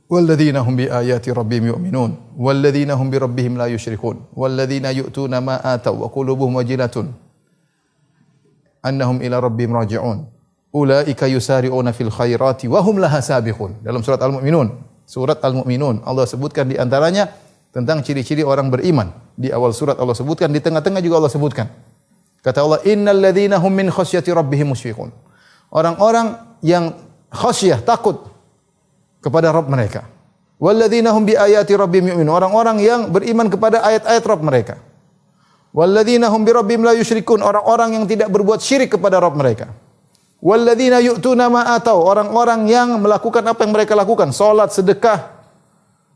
[0.05, 6.53] والذين هم بآيات ربهم يؤمنون والذين هم بربهم لا يشركون والذين يؤتون ما آتوا وقلوبهم
[6.57, 6.97] وجلة
[8.84, 10.26] annahum ila rabbihim raji'un.
[10.70, 13.82] Ulaika yusari'una fil khairati wa hum laha sabiqun.
[13.82, 14.70] Dalam surat Al-Mu'minun,
[15.10, 17.34] surat Al-Mu'minun Allah sebutkan di antaranya
[17.74, 19.10] tentang ciri-ciri orang beriman.
[19.34, 21.68] Di awal surat Allah sebutkan, di tengah-tengah juga Allah sebutkan.
[22.46, 25.10] Kata Allah, "Innal ladzina hum min khasyati rabbihim musyfiqun."
[25.70, 26.98] Orang-orang yang
[27.30, 28.30] khasyah takut
[29.22, 30.08] kepada Rabb mereka.
[30.60, 32.32] Walladzina hum bi ayati rabbihim yu'minun.
[32.36, 34.76] Orang-orang yang beriman kepada ayat-ayat Rabb mereka.
[35.69, 37.45] Walladzina hum bi rabbihim la yusyrikun.
[37.45, 39.69] Orang-orang yang tidak berbuat syirik kepada Rabb mereka.
[40.41, 42.01] Walladzina yu'tuna ma atau.
[42.01, 45.38] Orang-orang yang melakukan apa yang mereka lakukan, salat, sedekah.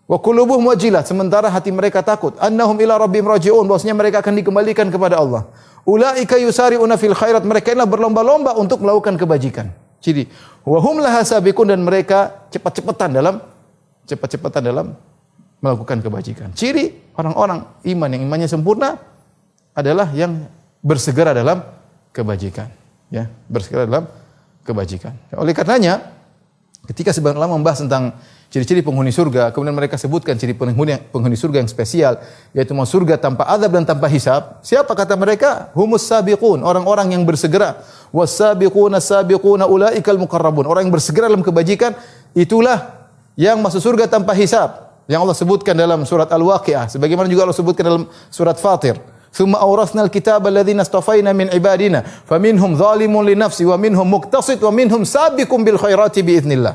[0.04, 2.36] Wa qulubuhum wajilat, sementara hati mereka takut.
[2.42, 5.48] Annahum ila rabbihim raji'un, bahwasanya mereka akan dikembalikan kepada Allah.
[5.84, 7.44] Ulaika yusari'una fil khairat.
[7.44, 9.68] Mereka inilah berlomba-lomba untuk melakukan kebajikan.
[10.04, 10.28] Ciri
[10.68, 13.40] wahum laha sabiqun dan mereka cepat-cepatan dalam
[14.04, 15.00] cepat-cepatan dalam
[15.64, 16.52] melakukan kebajikan.
[16.52, 19.00] Ciri orang-orang iman yang imannya sempurna
[19.74, 20.46] adalah yang
[20.86, 21.62] bersegera dalam
[22.14, 22.70] kebajikan,
[23.10, 24.06] ya, bersegera dalam
[24.62, 25.18] kebajikan.
[25.34, 26.14] Oleh karenanya,
[26.86, 28.14] ketika sebagian ulama membahas tentang
[28.54, 32.22] ciri-ciri penghuni surga, kemudian mereka sebutkan ciri penghuni penghuni surga yang spesial,
[32.54, 34.62] yaitu mau surga tanpa azab dan tanpa hisab.
[34.62, 35.74] Siapa kata mereka?
[35.74, 37.82] Humus sabiqun, orang-orang yang bersegera.
[38.14, 40.70] Wasabiquna sabiquna ulaikal muqarrabun.
[40.70, 41.98] Orang yang bersegera dalam kebajikan,
[42.38, 44.94] itulah yang masuk surga tanpa hisab.
[45.10, 48.96] Yang Allah sebutkan dalam surat Al-Waqiah, sebagaimana juga Allah sebutkan dalam surat Fatir.
[49.34, 56.16] ثم أورثنا الكتاب الذين astafaina من عبادنا فمنهم ظالم لنفسه ومنهم مقتصد ومنهم سابق بالخيرات
[56.22, 56.74] بإذن الله.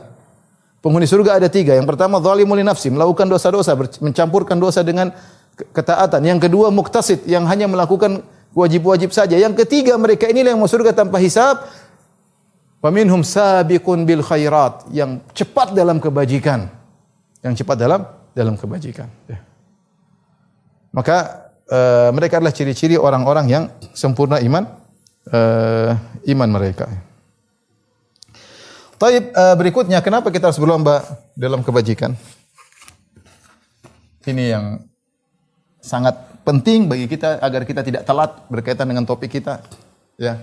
[0.83, 1.75] Penghuni surga ada tiga.
[1.75, 5.11] Yang pertama zalimu li nafsi, melakukan dosa-dosa, mencampurkan dosa dengan
[5.75, 6.23] ketaatan.
[6.23, 8.23] Yang kedua muktasid, yang hanya melakukan
[8.55, 9.35] wajib-wajib saja.
[9.35, 11.67] Yang ketiga mereka inilah yang masuk surga tanpa hisab.
[12.79, 16.71] Wa minhum sabiqun bil khairat, yang cepat dalam kebajikan.
[17.43, 19.11] Yang cepat dalam dalam kebajikan.
[19.27, 19.43] Ya.
[20.95, 24.65] Maka uh, mereka adalah ciri-ciri orang-orang yang sempurna iman
[25.33, 25.93] uh,
[26.29, 26.89] iman mereka.
[28.99, 31.07] Taib uh, berikutnya kenapa kita harus berlomba
[31.39, 32.19] dalam kebajikan?
[34.27, 34.65] Ini yang
[35.79, 39.63] sangat penting bagi kita agar kita tidak telat berkaitan dengan topik kita.
[40.19, 40.43] Ya.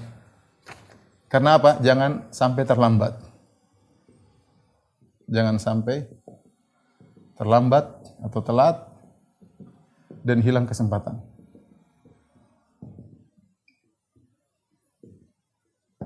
[1.27, 1.83] Karena apa?
[1.83, 3.19] Jangan sampai terlambat.
[5.27, 6.07] Jangan sampai
[7.35, 7.91] terlambat
[8.23, 8.94] atau telat
[10.25, 11.21] dan hilang kesempatan.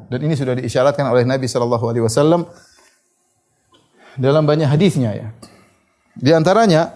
[0.09, 2.49] Dan ini sudah diisyaratkan oleh Nabi sallallahu alaihi wasallam
[4.19, 5.27] dalam banyak hadisnya ya.
[6.19, 6.91] Di antaranya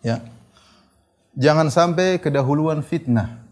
[0.00, 0.22] ya
[1.36, 3.45] jangan sampai kedahuluan fitnah.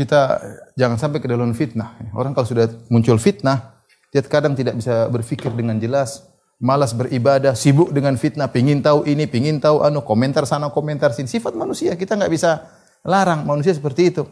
[0.00, 0.40] Kita
[0.80, 2.00] jangan sampai ke dalam fitnah.
[2.16, 6.24] Orang kalau sudah muncul fitnah, dia kadang tidak bisa berpikir dengan jelas,
[6.56, 11.28] malas beribadah, sibuk dengan fitnah, pingin tahu ini, pingin tahu anu, komentar sana, komentar sini.
[11.28, 12.64] Sifat manusia, kita nggak bisa
[13.04, 14.24] larang manusia seperti itu.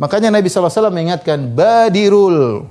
[0.00, 2.64] Makanya Nabi SAW mengingatkan, badirul,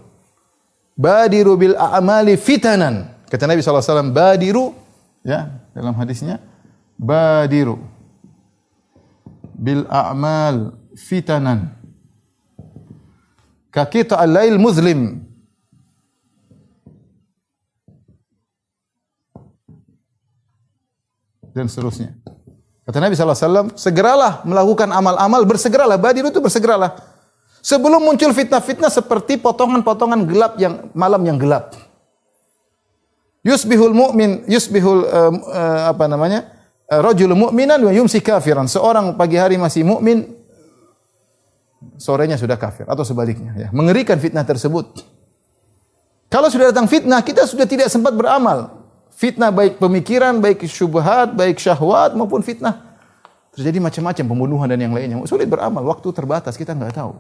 [0.98, 3.14] badiru bil a'mali fitanan.
[3.30, 4.74] Kata Nabi SAW, badiru,
[5.22, 6.42] ya dalam hadisnya,
[6.98, 7.78] badiru
[9.62, 11.81] bil a'mal fitanan
[13.72, 15.24] Kakita al-lail muslim.
[21.56, 22.16] Dan seterusnya.
[22.84, 25.96] Kata Nabi SAW, segeralah melakukan amal-amal, bersegeralah.
[25.96, 27.00] Badir itu bersegeralah.
[27.62, 31.78] Sebelum muncul fitnah-fitnah seperti potongan-potongan gelap yang malam yang gelap.
[33.46, 36.52] Yusbihul mu'min, yusbihul uh, uh, apa namanya?
[36.90, 38.66] Uh, rajul mu'minan wa yumsi kafiran.
[38.66, 40.41] Seorang pagi hari masih mukmin,
[41.98, 43.68] sorenya sudah kafir atau sebaliknya ya.
[43.74, 45.02] Mengerikan fitnah tersebut.
[46.32, 48.88] Kalau sudah datang fitnah, kita sudah tidak sempat beramal.
[49.12, 52.96] Fitnah baik pemikiran, baik syubhat, baik syahwat maupun fitnah.
[53.52, 55.20] Terjadi macam-macam pembunuhan dan yang lainnya.
[55.28, 57.20] Sulit beramal, waktu terbatas, kita nggak tahu.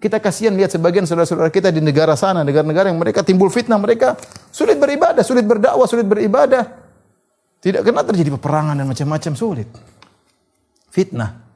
[0.00, 4.16] Kita kasihan lihat sebagian saudara-saudara kita di negara sana, negara-negara yang mereka timbul fitnah, mereka
[4.48, 6.64] sulit beribadah, sulit berdakwah, sulit beribadah.
[7.60, 9.68] Tidak kena terjadi peperangan dan macam-macam sulit.
[10.88, 11.49] Fitnah.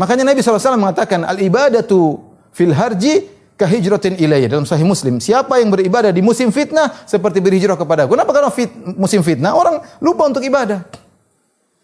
[0.00, 2.16] Makanya Nabi SAW mengatakan al-ibadatu
[2.52, 3.28] fil harji
[3.60, 5.20] kahijratin ilayya dalam sahih Muslim.
[5.20, 8.16] Siapa yang beribadah di musim fitnah seperti berhijrah kepada aku.
[8.16, 8.32] Kenapa?
[8.32, 10.82] Karena fit, musim fitnah orang lupa untuk ibadah.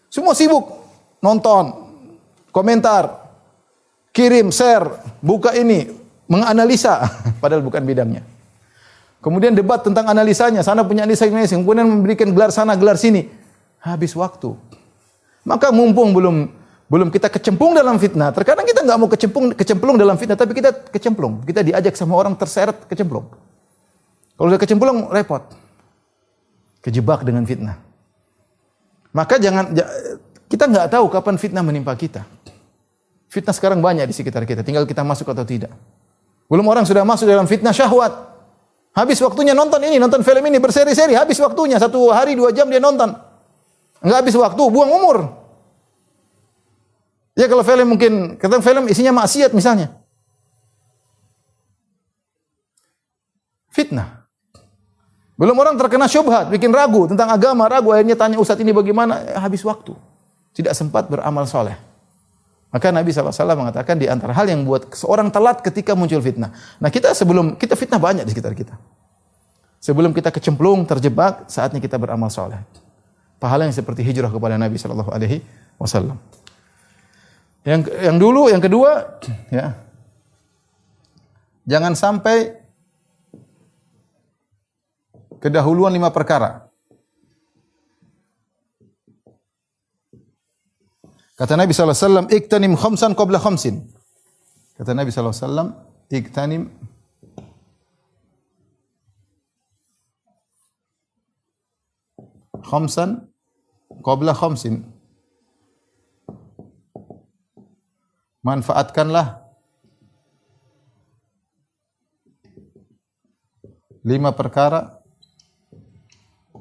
[0.09, 0.65] Semua sibuk
[1.21, 1.93] nonton,
[2.49, 3.29] komentar,
[4.09, 4.89] kirim, share,
[5.21, 5.93] buka ini,
[6.25, 7.05] menganalisa
[7.41, 8.25] padahal bukan bidangnya.
[9.19, 13.27] Kemudian debat tentang analisanya, sana punya analisa ini, kemudian memberikan gelar sana, gelar sini.
[13.83, 14.55] Habis waktu.
[15.43, 16.51] Maka mumpung belum
[16.89, 18.33] belum kita kecemplung dalam fitnah.
[18.33, 21.45] Terkadang kita nggak mau kecemplung, kecemplung dalam fitnah, tapi kita kecemplung.
[21.45, 23.29] Kita diajak sama orang terseret kecemplung.
[24.33, 25.45] Kalau udah kecemplung repot.
[26.81, 27.77] Kejebak dengan fitnah.
[29.13, 29.69] Maka jangan
[30.49, 32.25] kita nggak tahu kapan fitnah menimpa kita.
[33.29, 35.69] Fitnah sekarang banyak di sekitar kita, tinggal kita masuk atau tidak.
[36.49, 38.09] Belum orang sudah masuk dalam fitnah syahwat.
[38.97, 42.81] Habis waktunya nonton ini, nonton film ini berseri-seri, habis waktunya satu hari dua jam dia
[42.81, 43.13] nonton.
[44.01, 45.38] Enggak habis waktu, buang umur.
[47.37, 49.93] Ya kalau film mungkin, kata film isinya maksiat misalnya.
[53.69, 54.27] Fitnah.
[55.39, 59.39] Belum orang terkena syubhat, bikin ragu tentang agama, ragu akhirnya tanya Ustaz ini bagaimana, eh,
[59.39, 59.95] habis waktu.
[60.51, 61.79] Tidak sempat beramal soleh.
[62.69, 66.51] Maka Nabi SAW mengatakan di antara hal yang buat seorang telat ketika muncul fitnah.
[66.77, 68.75] Nah kita sebelum, kita fitnah banyak di sekitar kita.
[69.79, 72.59] Sebelum kita kecemplung, terjebak, saatnya kita beramal soleh.
[73.39, 75.39] Pahala yang seperti hijrah kepada Nabi Alaihi
[75.79, 76.19] Wasallam.
[77.69, 79.21] Yang yang dulu, yang kedua,
[79.53, 79.77] ya.
[81.69, 82.57] Jangan sampai
[85.37, 86.65] kedahuluan lima perkara.
[91.37, 93.85] Kata Nabi SAW, iktanim khamsan qabla khamsin.
[94.73, 95.77] Kata Nabi SAW,
[96.09, 96.73] iktanim
[102.65, 103.29] khamsan
[104.01, 104.98] qabla khamsin.
[108.39, 109.43] Manfaatkanlah
[114.03, 114.99] lima perkara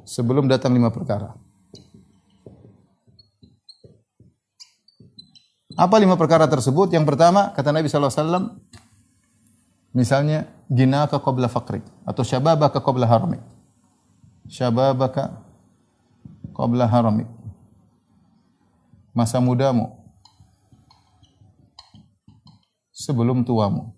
[0.03, 1.37] sebelum datang lima perkara.
[5.79, 6.91] Apa lima perkara tersebut?
[6.91, 8.59] Yang pertama, kata Nabi SAW,
[9.95, 13.39] misalnya, ginaka qabla fakrik, atau syababaka qabla haramik.
[14.51, 15.39] Syababaka
[16.51, 17.31] qabla haramik.
[19.15, 19.98] Masa mudamu
[22.99, 23.95] sebelum tuamu.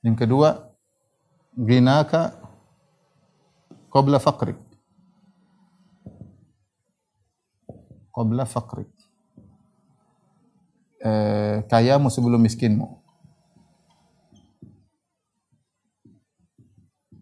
[0.00, 0.72] Yang kedua,
[1.52, 2.32] ginaka
[3.92, 4.56] qabla fakrik.
[8.08, 8.88] Qabla fakrik.
[11.04, 12.88] Eh, kayamu sebelum miskinmu.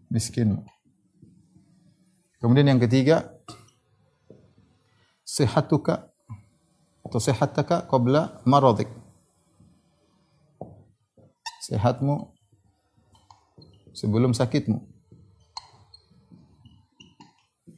[0.07, 0.63] Miskinmu.
[2.39, 3.31] Kemudian yang ketiga,
[5.27, 6.12] sehatuka
[7.03, 8.87] atau sehataka qabla maradik.
[11.63, 12.31] Sehatmu
[13.95, 14.83] sebelum sakitmu.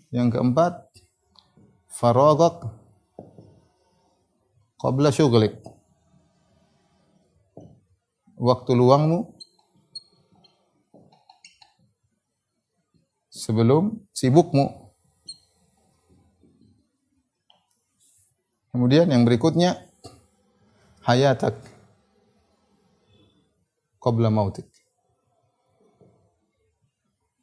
[0.10, 0.74] Yang keempat,
[1.92, 2.72] faragak
[4.80, 5.60] qabla syughlik.
[8.36, 9.36] Waktu luangmu
[13.32, 14.85] sebelum sibukmu.
[18.76, 19.80] Kemudian yang berikutnya
[21.08, 21.56] hayatak
[24.04, 24.68] qabla mautik.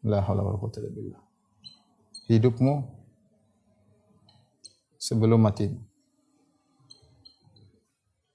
[0.05, 1.23] La haula wala quwwata illa billah.
[2.29, 2.85] Hidupmu
[5.01, 5.73] sebelum mati.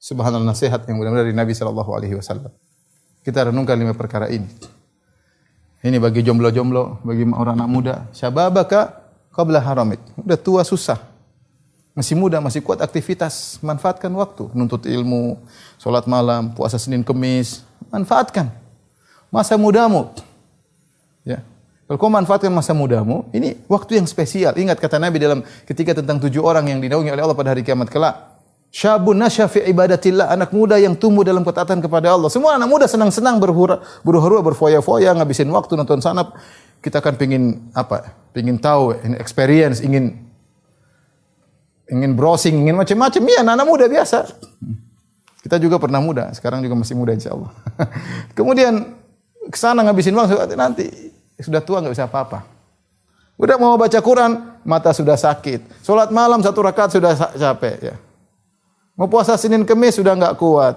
[0.02, 2.50] Subhanallah nasihat yang benar dari Nabi sallallahu alaihi wasallam.
[3.22, 4.50] Kita renungkan lima perkara ini.
[5.86, 7.96] Ini bagi jomblo-jomblo, bagi orang anak muda.
[8.10, 10.02] Syababaka qabla haramik.
[10.18, 11.17] Udah tua susah.
[11.98, 13.58] Masih muda, masih kuat aktivitas.
[13.66, 14.54] Manfaatkan waktu.
[14.54, 15.42] Nuntut ilmu,
[15.82, 17.66] sholat malam, puasa Senin Kemis.
[17.90, 18.54] Manfaatkan.
[19.34, 20.14] Masa mudamu.
[21.26, 21.42] Ya.
[21.90, 24.54] Kalau kau manfaatkan masa mudamu, ini waktu yang spesial.
[24.54, 27.90] Ingat kata Nabi dalam ketika tentang tujuh orang yang dinaungi oleh Allah pada hari kiamat
[27.90, 28.38] kelak.
[28.70, 32.30] Syabun nasyafi ibadatillah, anak muda yang tumbuh dalam ketaatan kepada Allah.
[32.30, 36.30] Semua anak muda senang-senang berhura, berhura berfoya-foya, ngabisin waktu nonton sana.
[36.84, 38.14] Kita kan pingin apa?
[38.36, 40.27] Pingin tahu, ini experience, ingin
[41.92, 43.22] ingin browsing, ingin macam-macam.
[43.24, 44.28] Iya, anak, anak muda biasa.
[45.44, 47.52] Kita juga pernah muda, sekarang juga masih muda insya Allah.
[48.38, 49.00] Kemudian
[49.48, 50.86] ke sana ngabisin waktu, nanti
[51.40, 52.44] sudah tua nggak bisa apa-apa.
[53.38, 55.86] Udah mau baca Quran, mata sudah sakit.
[55.86, 57.94] Sholat malam satu rakaat sudah capek.
[57.94, 57.96] Ya.
[58.98, 60.74] Mau puasa Senin Kemis sudah nggak kuat.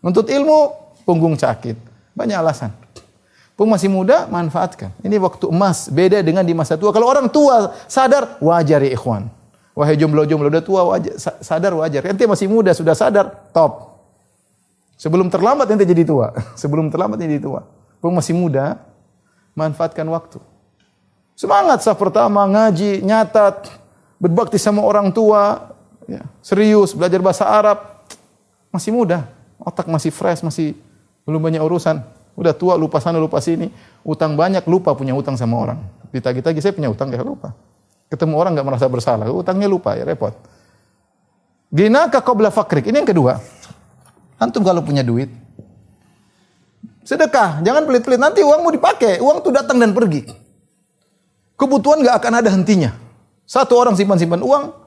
[0.00, 0.72] Untuk ilmu,
[1.04, 1.76] punggung sakit.
[2.16, 2.72] Banyak alasan.
[3.52, 4.88] Pun masih muda, manfaatkan.
[5.04, 6.96] Ini waktu emas, beda dengan di masa tua.
[6.96, 9.28] Kalau orang tua sadar, wajar ya ikhwan.
[9.76, 12.00] Wahai jomblo-jomblo, udah tua, wajar, sadar wajar.
[12.08, 14.00] Ente masih muda, sudah sadar, top.
[14.96, 16.32] Sebelum terlambat ente jadi tua.
[16.60, 17.60] Sebelum terlambat ente jadi tua.
[18.00, 18.80] Pun masih muda,
[19.52, 20.40] manfaatkan waktu.
[21.36, 23.68] Semangat sah pertama, ngaji, nyatat,
[24.16, 25.76] berbakti sama orang tua,
[26.08, 28.08] ya, serius belajar bahasa Arab,
[28.72, 29.28] masih muda,
[29.60, 30.72] otak masih fresh, masih
[31.28, 32.00] belum banyak urusan.
[32.32, 33.68] Udah tua lupa sana lupa sini,
[34.00, 35.78] utang banyak lupa punya utang sama orang.
[36.16, 37.52] Ditagih-tagih saya punya utang gak lupa.
[38.06, 40.34] Ketemu orang nggak merasa bersalah, utangnya lupa ya repot.
[41.74, 42.86] Ginaka qabla fakrik.
[42.86, 43.42] Ini yang kedua.
[44.36, 45.32] Antum kalau punya duit,
[47.02, 48.20] sedekah, jangan pelit-pelit.
[48.20, 50.28] Nanti uangmu dipakai, uang tuh datang dan pergi.
[51.56, 52.92] Kebutuhan nggak akan ada hentinya.
[53.48, 54.86] Satu orang simpan-simpan uang,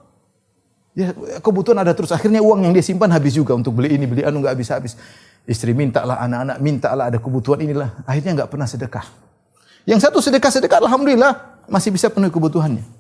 [0.99, 2.12] Ya, kebutuhan ada terus.
[2.12, 4.99] Akhirnya uang yang dia simpan habis juga untuk beli ini, beli anu nggak habis-habis.
[5.47, 8.03] Istri minta lah, anak-anak minta lah, ada kebutuhan inilah.
[8.03, 9.08] Akhirnya nggak pernah sedekah.
[9.88, 12.98] Yang satu sedekah-sedekah, alhamdulillah masih bisa penuhi kebutuhannya.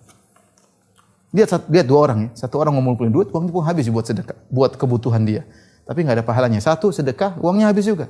[1.29, 4.73] Lihat, lihat dua orang ya, satu orang ngumpulin duit, uangnya pun habis buat sedekah, buat
[4.73, 5.45] kebutuhan dia.
[5.85, 6.57] Tapi nggak ada pahalanya.
[6.57, 8.09] Satu sedekah, uangnya habis juga.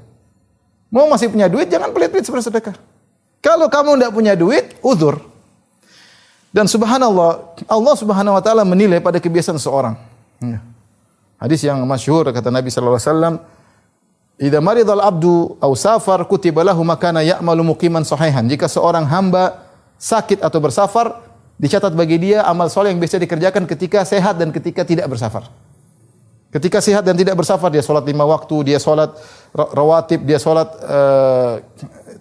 [0.88, 2.76] Mau masih punya duit, jangan pelit-pelit seperti sedekah.
[3.44, 5.20] Kalau kamu tidak punya duit, uzur.
[6.50, 9.96] Dan subhanallah, Allah subhanahu wa ta'ala menilai pada kebiasaan seorang.
[10.42, 10.60] Ya.
[11.40, 13.36] Hadis yang masyhur kata Nabi sallallahu alaihi wasallam,
[14.42, 19.62] "Idza maridal abdu aw safar kutiba lahu makana ya'malu muqiman sahihan." Jika seorang hamba
[19.96, 21.29] sakit atau bersafar,
[21.60, 25.52] dicatat bagi dia amal soleh yang biasa dikerjakan ketika sehat dan ketika tidak bersafar.
[26.50, 29.14] Ketika sehat dan tidak bersafar, dia sholat lima waktu, dia sholat
[29.54, 31.62] rawatib, dia sholat uh,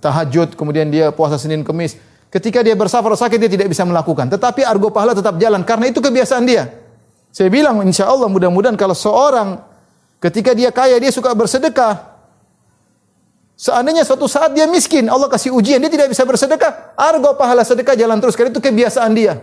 [0.05, 1.97] tahajud, kemudian dia puasa Senin Kemis.
[2.29, 4.29] Ketika dia bersafar sakit dia tidak bisa melakukan.
[4.29, 6.69] Tetapi argo pahala tetap jalan karena itu kebiasaan dia.
[7.33, 9.65] Saya bilang insya Allah mudah-mudahan kalau seorang
[10.21, 12.18] ketika dia kaya dia suka bersedekah.
[13.59, 17.99] Seandainya suatu saat dia miskin, Allah kasih ujian, dia tidak bisa bersedekah, argo pahala sedekah
[17.99, 19.43] jalan terus karena itu kebiasaan dia.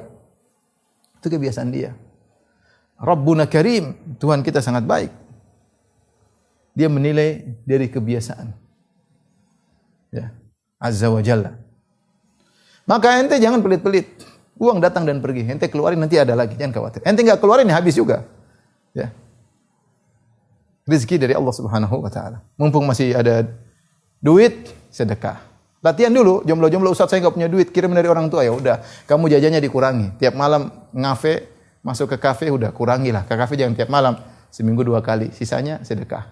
[1.19, 1.91] Itu kebiasaan dia.
[2.95, 5.11] Rabbuna Karim, Tuhan kita sangat baik.
[6.79, 8.55] Dia menilai dari kebiasaan.
[10.15, 10.31] Ya.
[10.79, 11.59] Azza wa Jalla.
[12.87, 14.07] Maka ente jangan pelit-pelit.
[14.55, 15.43] Uang datang dan pergi.
[15.43, 17.03] Ente keluarin nanti ada lagi, jangan khawatir.
[17.03, 18.23] Ente nggak keluarin ya habis juga.
[18.95, 19.11] Ya.
[20.87, 22.39] Rizki dari Allah Subhanahu wa taala.
[22.55, 23.43] Mumpung masih ada
[24.19, 25.41] duit, sedekah.
[25.85, 28.81] Latihan dulu, jomblo-jomblo Ustaz saya nggak punya duit, kirim dari orang tua ya udah.
[29.05, 30.17] Kamu jajannya dikurangi.
[30.17, 31.45] Tiap malam ngafe,
[31.85, 33.29] masuk ke kafe udah kurangilah.
[33.29, 34.17] Ke kafe jangan tiap malam,
[34.49, 35.29] seminggu dua kali.
[35.29, 36.25] Sisanya sedekah.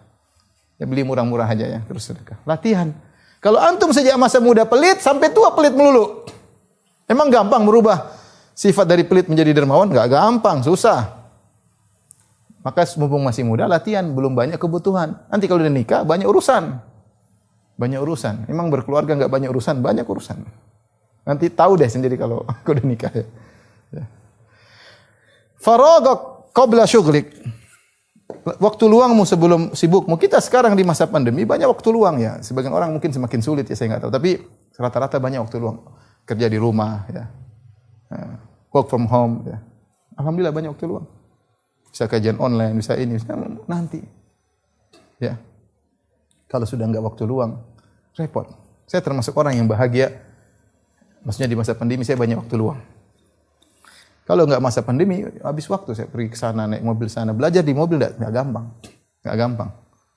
[0.81, 2.41] Ya beli murah-murah aja ya, terus sedekah.
[2.49, 2.89] Latihan.
[3.37, 6.25] Kalau antum sejak masa muda pelit sampai tua pelit melulu.
[7.05, 8.09] Emang gampang merubah
[8.57, 9.91] sifat dari pelit menjadi dermawan?
[9.91, 11.21] Gak gampang, susah.
[12.63, 15.19] Maka mumpung masih muda latihan, belum banyak kebutuhan.
[15.27, 16.79] Nanti kalau udah nikah banyak urusan.
[17.73, 18.35] Banyak urusan.
[18.45, 19.81] Emang berkeluarga nggak banyak urusan?
[19.81, 20.45] Banyak urusan.
[21.23, 23.25] Nanti tahu deh sendiri kalau aku udah nikah ya.
[23.95, 24.03] ya.
[25.57, 27.33] Faragak qabla syughlik.
[28.43, 30.19] Waktu luangmu sebelum sibukmu.
[30.19, 32.43] Kita sekarang di masa pandemi banyak waktu luang ya.
[32.43, 34.11] Sebagian orang mungkin semakin sulit ya saya nggak tahu.
[34.11, 34.31] Tapi
[34.75, 35.79] rata-rata banyak waktu luang.
[36.27, 37.23] Kerja di rumah ya.
[38.11, 38.25] ya.
[38.75, 39.57] Work from home ya.
[40.19, 41.07] Alhamdulillah banyak waktu luang.
[41.93, 43.37] Bisa kajian online, bisa ini, bisa
[43.69, 44.01] nanti.
[45.21, 45.37] Ya.
[46.53, 47.57] Kalau sudah nggak waktu luang,
[48.13, 48.45] repot.
[48.85, 50.13] Saya termasuk orang yang bahagia.
[51.25, 52.77] Maksudnya di masa pandemi saya banyak waktu luang.
[54.29, 57.73] Kalau nggak masa pandemi, habis waktu saya pergi ke sana naik mobil sana, belajar di
[57.73, 58.69] mobil nggak gampang,
[59.25, 59.69] nggak gampang.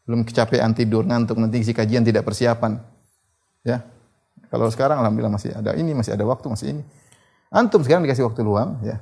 [0.04, 2.78] Belum kecapean tidur, ngantuk, nanti isi kajian tidak persiapan.
[3.64, 3.82] Ya.
[4.52, 6.82] Kalau sekarang alhamdulillah masih ada ini, masih ada waktu, masih ini.
[7.48, 9.00] Antum sekarang dikasih waktu luang, ya.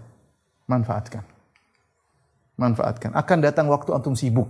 [0.70, 1.26] Manfaatkan.
[2.57, 3.11] Manfaatkan.
[3.12, 4.49] Akan datang waktu antum sibuk.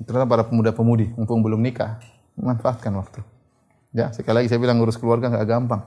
[0.00, 2.00] Ternyata para pemuda-pemudi, mumpung belum nikah,
[2.38, 3.20] manfaatkan waktu.
[3.92, 5.82] Ya, sekali lagi saya bilang ngurus keluarga nggak gampang.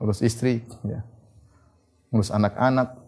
[0.00, 1.04] Ngurus istri, ya.
[2.08, 3.04] Ngurus anak-anak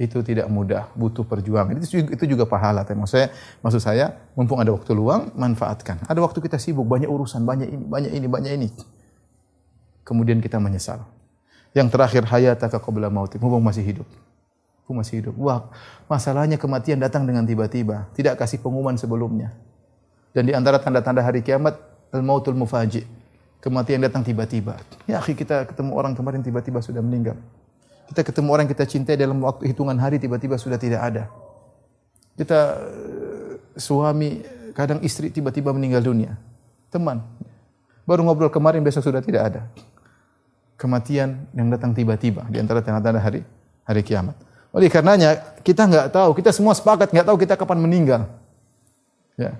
[0.00, 1.76] itu tidak mudah, butuh perjuangan.
[1.76, 2.88] Itu juga, itu juga pahala.
[2.88, 3.28] Maksud saya,
[3.60, 6.00] maksud saya, mumpung ada waktu luang, manfaatkan.
[6.08, 8.68] Ada waktu kita sibuk, banyak urusan, banyak ini, banyak ini, banyak ini.
[10.06, 11.04] Kemudian kita menyesal.
[11.76, 14.08] Yang terakhir hayataka qabla mautik, mumpung masih hidup.
[14.84, 15.34] Aku masih hidup.
[15.40, 15.72] Wah,
[16.12, 18.04] masalahnya kematian datang dengan tiba-tiba.
[18.12, 19.56] Tidak kasih pengumuman sebelumnya.
[20.36, 21.80] Dan di antara tanda-tanda hari kiamat,
[22.12, 23.08] al-mautul mufaji.
[23.64, 24.76] Kematian datang tiba-tiba.
[25.08, 27.40] Ya, akhi kita ketemu orang kemarin tiba-tiba sudah meninggal.
[28.12, 31.32] Kita ketemu orang kita cintai dalam waktu hitungan hari tiba-tiba sudah tidak ada.
[32.36, 34.44] Kita eh, suami,
[34.76, 36.36] kadang istri tiba-tiba meninggal dunia.
[36.92, 37.24] Teman.
[38.04, 39.60] Baru ngobrol kemarin besok sudah tidak ada.
[40.76, 43.40] Kematian yang datang tiba-tiba di antara tanda-tanda hari
[43.88, 44.36] hari kiamat.
[44.74, 48.26] Oleh karenanya kita nggak tahu, kita semua sepakat nggak tahu kita kapan meninggal.
[49.38, 49.54] Ya.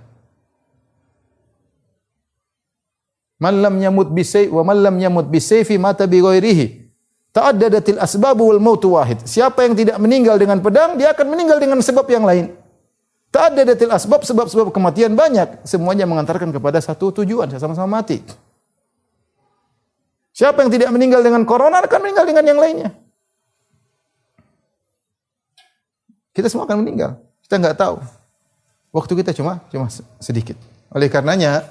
[3.39, 6.67] Man lam yamut bisay wa man lam yamut bisayfi mata bi ghairihi.
[7.35, 9.23] Ta'addadatil asbabu wal mautu wahid.
[9.27, 12.55] Siapa yang tidak meninggal dengan pedang, dia akan meninggal dengan sebab yang lain.
[13.35, 18.23] Ta'addadatil asbab sebab-sebab kematian banyak, semuanya mengantarkan kepada satu tujuan, sama-sama mati.
[20.31, 22.91] Siapa yang tidak meninggal dengan corona akan meninggal dengan yang lainnya.
[26.35, 27.15] Kita semua akan meninggal.
[27.47, 28.03] Kita nggak tahu.
[28.91, 29.87] Waktu kita cuma cuma
[30.19, 30.59] sedikit.
[30.91, 31.63] Oleh karenanya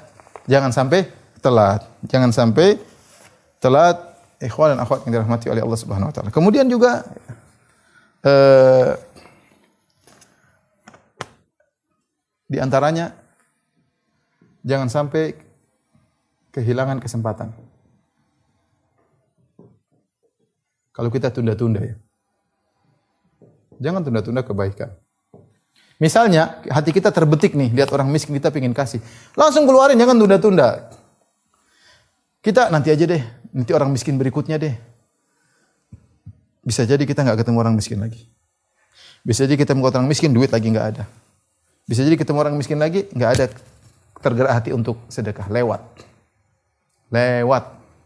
[0.47, 1.11] jangan sampai
[1.43, 1.83] telat.
[2.07, 2.79] Jangan sampai
[3.59, 3.99] telat
[4.39, 6.31] ikhwan dan akhwat yang dirahmati oleh Allah Subhanahu wa taala.
[6.31, 7.03] Kemudian juga
[8.23, 8.91] eh,
[12.47, 13.11] di antaranya
[14.63, 15.35] jangan sampai
[16.55, 17.51] kehilangan kesempatan.
[20.93, 21.95] Kalau kita tunda-tunda ya.
[23.83, 24.95] Jangan tunda-tunda kebaikan.
[25.99, 29.03] Misalnya hati kita terbetik nih, lihat orang miskin kita pengen kasih.
[29.35, 30.87] Langsung keluarin, jangan tunda-tunda.
[32.39, 34.75] Kita nanti aja deh, nanti orang miskin berikutnya deh.
[36.63, 38.23] Bisa jadi kita nggak ketemu orang miskin lagi.
[39.23, 41.03] Bisa jadi kita ketemu orang miskin, duit lagi nggak ada.
[41.87, 43.45] Bisa jadi ketemu orang miskin lagi, nggak ada
[44.19, 45.47] tergerak hati untuk sedekah.
[45.47, 45.83] Lewat.
[47.11, 47.63] Lewat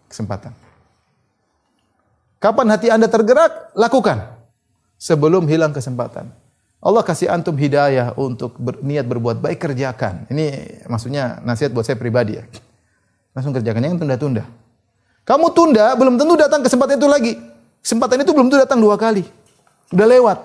[0.09, 0.53] kesempatan.
[2.38, 3.73] Kapan hati Anda tergerak?
[3.73, 4.36] Lakukan
[4.97, 6.29] sebelum hilang kesempatan.
[6.77, 10.29] Allah kasih antum hidayah untuk berniat berbuat baik kerjakan.
[10.29, 10.45] Ini
[10.85, 12.45] maksudnya nasihat buat saya pribadi ya.
[13.33, 14.43] Langsung kerjakan, jangan tunda-tunda.
[15.25, 17.33] Kamu tunda, belum tentu datang kesempatan itu lagi.
[17.81, 19.25] Kesempatan itu belum tentu datang dua kali.
[19.93, 20.39] Udah lewat.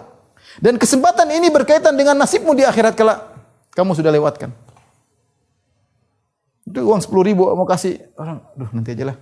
[0.61, 3.33] Dan kesempatan ini berkaitan dengan nasibmu di akhirat kelak.
[3.73, 4.53] Kamu sudah lewatkan.
[6.69, 9.17] Itu uang 10 ribu mau kasih orang, duh nanti aja lah.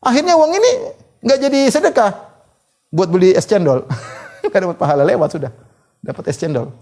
[0.00, 0.70] Akhirnya uang ini
[1.20, 2.10] nggak jadi sedekah
[2.88, 3.84] buat beli es cendol.
[4.48, 5.52] Kan dapat pahala lewat sudah.
[6.00, 6.72] Dapat es cendol.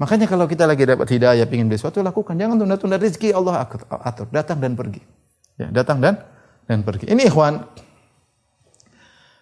[0.00, 2.34] Makanya kalau kita lagi dapat hidayah, ingin beli sesuatu, lakukan.
[2.34, 3.68] Jangan tunda-tunda rezeki Allah
[4.02, 4.26] atur.
[4.32, 5.04] Datang dan pergi.
[5.54, 6.18] Ya, datang dan
[6.66, 7.06] dan pergi.
[7.12, 7.62] Ini ikhwan,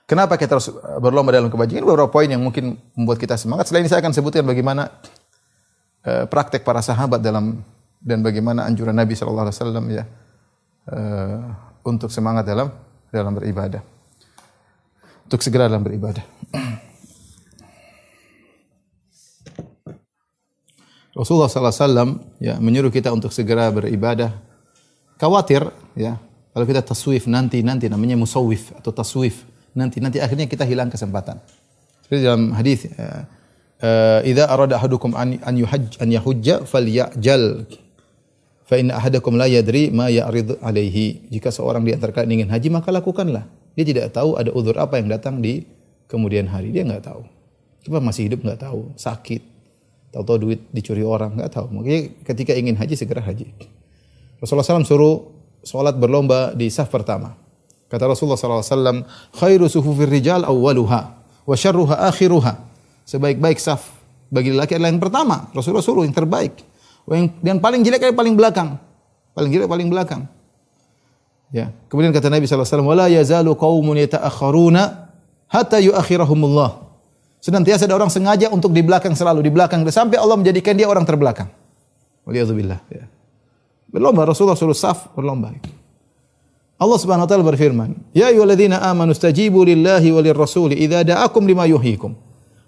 [0.05, 0.68] kenapa kita harus
[1.01, 1.87] berlomba dalam kebajikan?
[1.89, 3.70] Beberapa poin yang mungkin membuat kita semangat.
[3.70, 4.93] Selain ini saya akan sebutkan bagaimana
[6.05, 7.64] uh, praktek para sahabat dalam
[8.03, 10.05] dan bagaimana anjuran Nabi Wasallam ya
[10.91, 11.49] uh,
[11.87, 12.68] untuk semangat dalam
[13.09, 13.80] dalam beribadah
[15.33, 16.20] untuk segera dalam beribadah.
[21.18, 24.32] Rasulullah SAW ya menyuruh kita untuk segera beribadah.
[25.20, 26.16] Khawatir ya
[26.53, 29.44] kalau kita taswif nanti nanti namanya musawif atau taswif
[29.76, 31.40] nanti nanti akhirnya kita hilang kesempatan.
[32.05, 33.24] Seperti dalam hadis uh,
[33.80, 37.64] uh, idza arada ahadukum an an yuhajj an yahujja falyajal
[38.64, 41.28] fa inna ahadakum la yadri ma ya'rid alaihi.
[41.28, 43.44] Jika seorang di antara kalian ingin haji maka lakukanlah.
[43.72, 45.64] Dia tidak tahu ada uzur apa yang datang di
[46.12, 46.68] kemudian hari.
[46.68, 47.24] Dia enggak tahu.
[47.80, 49.40] Kita masih hidup enggak tahu, sakit,
[50.12, 51.72] tahu-tahu duit dicuri orang, enggak tahu.
[51.72, 53.48] Makanya ketika ingin haji segera haji.
[54.38, 55.16] Rasulullah SAW suruh
[55.64, 57.34] sholat berlomba di saf pertama.
[57.88, 59.04] Kata Rasulullah SAW,
[59.36, 61.00] khairu sufufir rijal awwaluha,
[61.48, 62.56] wa syarruha akhiruha.
[63.04, 63.92] Sebaik-baik saf
[64.32, 65.52] bagi laki adalah yang pertama.
[65.52, 66.56] Rasulullah suruh yang terbaik.
[67.44, 68.68] Dan paling jelek adalah paling belakang.
[69.36, 70.24] Paling jelek paling belakang.
[71.52, 71.68] Ya.
[71.92, 75.11] Kemudian kata Nabi SAW, wala yazalu qawmun yata'akharuna
[75.53, 76.80] hatta yuakhirahumullah.
[77.44, 81.05] Senantiasa ada orang sengaja untuk di belakang selalu, di belakang sampai Allah menjadikan dia orang
[81.05, 81.53] terbelakang.
[82.24, 82.80] Waliyadzubillah.
[82.88, 83.05] Ya.
[83.92, 85.53] Berlomba Rasulullah suruh saf berlomba.
[86.80, 91.68] Allah Subhanahu wa taala berfirman, "Ya ayyuhalladzina amanu stajibu lillahi walir rasuli idza da'akum lima
[91.68, 92.14] yuhyikum."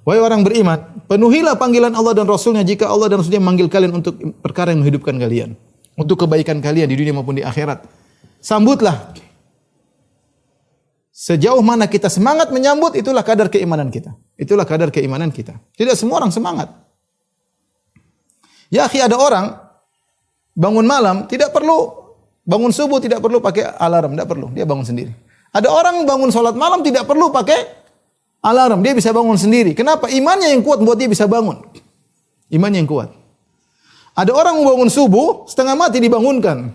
[0.05, 0.79] Wahai orang beriman,
[1.09, 5.17] penuhilah panggilan Allah dan Rasulnya jika Allah dan Rasulnya memanggil kalian untuk perkara yang menghidupkan
[5.17, 5.57] kalian.
[5.97, 7.89] Untuk kebaikan kalian di dunia maupun di akhirat.
[8.45, 9.17] Sambutlah
[11.15, 14.19] Sejauh mana kita semangat menyambut, itulah kadar keimanan kita.
[14.35, 15.55] Itulah kadar keimanan kita.
[15.79, 16.75] Tidak semua orang semangat.
[18.67, 19.55] Ya, ada orang
[20.59, 21.95] bangun malam tidak perlu
[22.43, 24.51] bangun subuh tidak perlu pakai alarm, tidak perlu.
[24.51, 25.15] Dia bangun sendiri.
[25.55, 27.63] Ada orang bangun sholat malam tidak perlu pakai
[28.43, 29.71] alarm, dia bisa bangun sendiri.
[29.71, 30.11] Kenapa?
[30.11, 31.63] Imannya yang kuat buat dia bisa bangun.
[32.51, 33.15] Imannya yang kuat.
[34.19, 36.75] Ada orang bangun subuh setengah mati dibangunkan.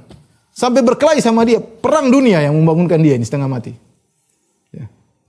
[0.56, 3.89] Sampai berkelahi sama dia, perang dunia yang membangunkan dia ini setengah mati.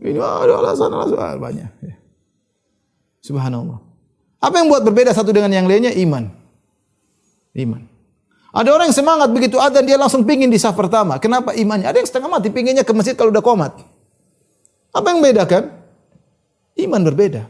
[0.01, 1.71] Ini ada alasan alasan banyak.
[1.85, 1.97] Ya.
[3.21, 3.79] Subhanallah.
[4.41, 5.93] Apa yang buat berbeda satu dengan yang lainnya?
[5.93, 6.33] Iman.
[7.53, 7.85] Iman.
[8.51, 11.21] Ada orang yang semangat begitu ada dia langsung pingin di saf pertama.
[11.21, 11.87] Kenapa imannya?
[11.87, 13.77] Ada yang setengah mati pinginnya ke masjid kalau udah komat.
[14.91, 15.71] Apa yang membedakan?
[16.81, 17.47] Iman berbeda.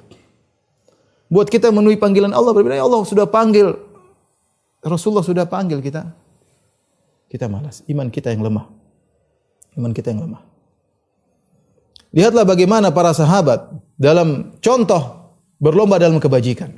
[1.31, 2.75] Buat kita memenuhi panggilan Allah berbeda.
[2.75, 3.79] Ya Allah sudah panggil.
[4.83, 6.11] Rasulullah sudah panggil kita.
[7.31, 7.87] Kita malas.
[7.87, 8.67] Iman kita yang lemah.
[9.79, 10.50] Iman kita yang lemah.
[12.11, 15.33] Lihatlah bagaimana para sahabat dalam contoh
[15.63, 16.75] berlomba dalam kebajikan.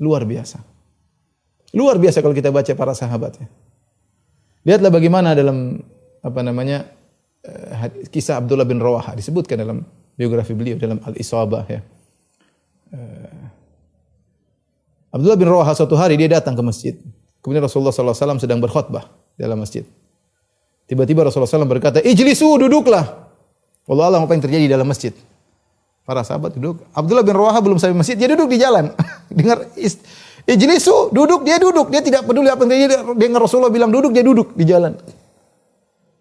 [0.00, 0.64] Luar biasa.
[1.76, 3.46] Luar biasa kalau kita baca para sahabat ya.
[4.64, 5.80] Lihatlah bagaimana dalam
[6.20, 6.88] apa namanya
[7.44, 9.84] eh, kisah Abdullah bin Rawaha disebutkan dalam
[10.16, 11.80] biografi beliau dalam Al-Isabah ya.
[12.90, 13.40] Eh,
[15.10, 16.94] Abdullah bin Rawaha suatu hari dia datang ke masjid.
[17.40, 19.82] Kemudian Rasulullah SAW sedang berkhutbah dalam masjid.
[20.84, 23.29] Tiba-tiba Rasulullah SAW berkata, Ijlisu, duduklah.
[23.88, 25.14] Allah Allah apa yang terjadi dalam masjid.
[26.04, 26.82] Para sahabat duduk.
[26.90, 28.90] Abdullah bin Rawaha belum sampai masjid, dia duduk di jalan.
[29.36, 29.70] Dengar
[30.48, 31.86] ijlisu, duduk, dia duduk.
[31.88, 32.94] Dia tidak peduli apa yang terjadi.
[33.14, 34.98] Dengar Rasulullah bilang duduk, dia duduk di jalan.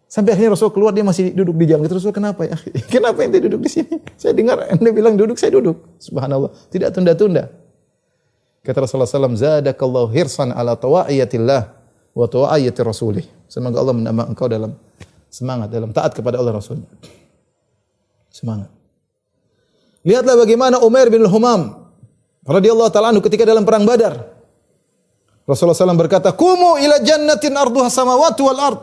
[0.10, 1.86] Sampai akhirnya Rasul keluar, dia masih duduk di jalan.
[1.86, 2.58] Rasul, kenapa ya?
[2.94, 3.94] Kenapa ente duduk di sini?
[4.22, 5.78] Saya dengar ente bilang duduk, saya duduk.
[6.02, 6.50] Subhanallah.
[6.74, 7.46] Tidak tunda-tunda.
[8.66, 11.62] Kata Rasulullah SAW, Zadakallahu hirsan ala tawa'iyatillah
[12.18, 13.26] wa tawa'iyati rasulih.
[13.46, 14.74] Semoga Allah menambah engkau dalam
[15.30, 16.90] semangat, dalam taat kepada Allah Rasulnya.
[18.30, 18.70] Semangat.
[20.06, 21.92] Lihatlah bagaimana Umar bin Humam
[22.48, 24.40] radhiyallahu taala anhu ketika dalam perang Badar.
[25.50, 28.80] Rasulullah SAW berkata, "Kumu ila jannatin arduha samawati wal ard."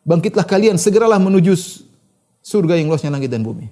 [0.00, 1.52] Bangkitlah kalian, segeralah menuju
[2.40, 3.68] surga yang luasnya langit dan bumi.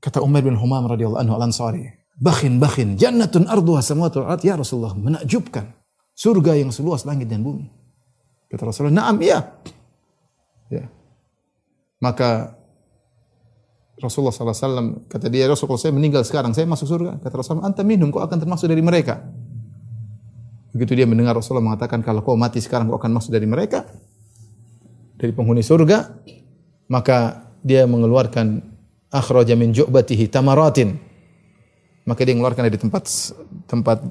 [0.00, 1.84] Kata Umar bin Humam radhiyallahu anhu al-Ansari,
[2.16, 5.68] "Bakhin bakhin, jannatun arduha samawati wal ard." Ya Rasulullah, menakjubkan.
[6.16, 7.68] Surga yang seluas langit dan bumi.
[8.48, 9.40] Kata Rasulullah, "Na'am, iya."
[10.72, 10.88] Ya.
[12.00, 12.59] Maka
[14.00, 17.20] Rasulullah SAW kata dia Rasulullah saya meninggal sekarang saya masuk surga.
[17.20, 19.20] Kata Rasulullah anta minum kau akan termasuk dari mereka.
[20.72, 23.84] Begitu dia mendengar Rasulullah mengatakan kalau kau mati sekarang kau akan masuk dari mereka
[25.20, 26.16] dari penghuni surga.
[26.90, 28.64] Maka dia mengeluarkan
[29.12, 30.96] akhraja min ju'batihi tamaratin.
[32.08, 33.04] Maka dia mengeluarkan dari tempat
[33.68, 34.02] tempat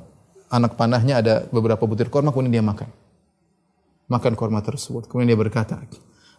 [0.54, 2.88] anak panahnya ada beberapa butir korma kemudian dia makan.
[4.08, 5.82] Makan korma tersebut kemudian dia berkata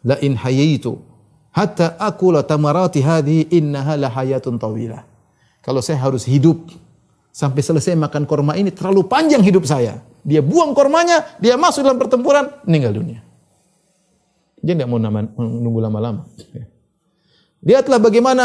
[0.04, 0.96] la in hayaitu
[1.54, 5.02] hatta akula tamarati hadhi innaha lahayatun tawilah.
[5.60, 6.72] Kalau saya harus hidup
[7.30, 10.02] sampai selesai makan korma ini terlalu panjang hidup saya.
[10.20, 13.20] Dia buang kormanya, dia masuk dalam pertempuran, meninggal dunia.
[14.60, 16.28] Dia tidak mau menunggu lama-lama.
[17.64, 18.44] Lihatlah bagaimana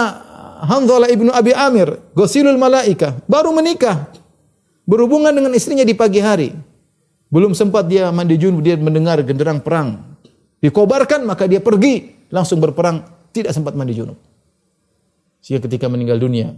[0.64, 4.08] Hanzalah ibnu Abi Amir, gosilul malaika, baru menikah,
[4.88, 6.56] berhubungan dengan istrinya di pagi hari.
[7.28, 10.16] Belum sempat dia mandi junub, dia mendengar genderang perang.
[10.64, 13.06] Dikobarkan, maka dia pergi langsung berperang,
[13.36, 14.18] tidak sempat mandi junub.
[15.42, 16.58] Sehingga ketika meninggal dunia,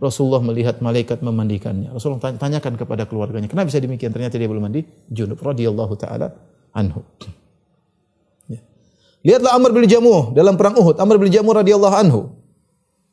[0.00, 1.92] Rasulullah melihat malaikat memandikannya.
[1.92, 4.08] Rasulullah tanya- tanyakan kepada keluarganya, kenapa bisa demikian?
[4.08, 4.80] Ternyata dia belum mandi
[5.12, 6.32] junub radhiyallahu taala
[6.72, 7.04] anhu.
[8.48, 8.60] Ya.
[9.20, 10.96] Lihatlah Amr bin Jamuh dalam perang Uhud.
[10.96, 12.32] Amr bin Jamuh radhiyallahu anhu.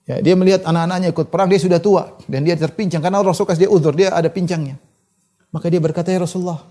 [0.07, 3.67] Ya, dia melihat anak-anaknya ikut perang, dia sudah tua dan dia terpincang karena Rasul kasih
[3.67, 4.79] dia uzur, dia ada pincangnya.
[5.51, 6.63] Maka dia berkata, "Ya Rasulullah,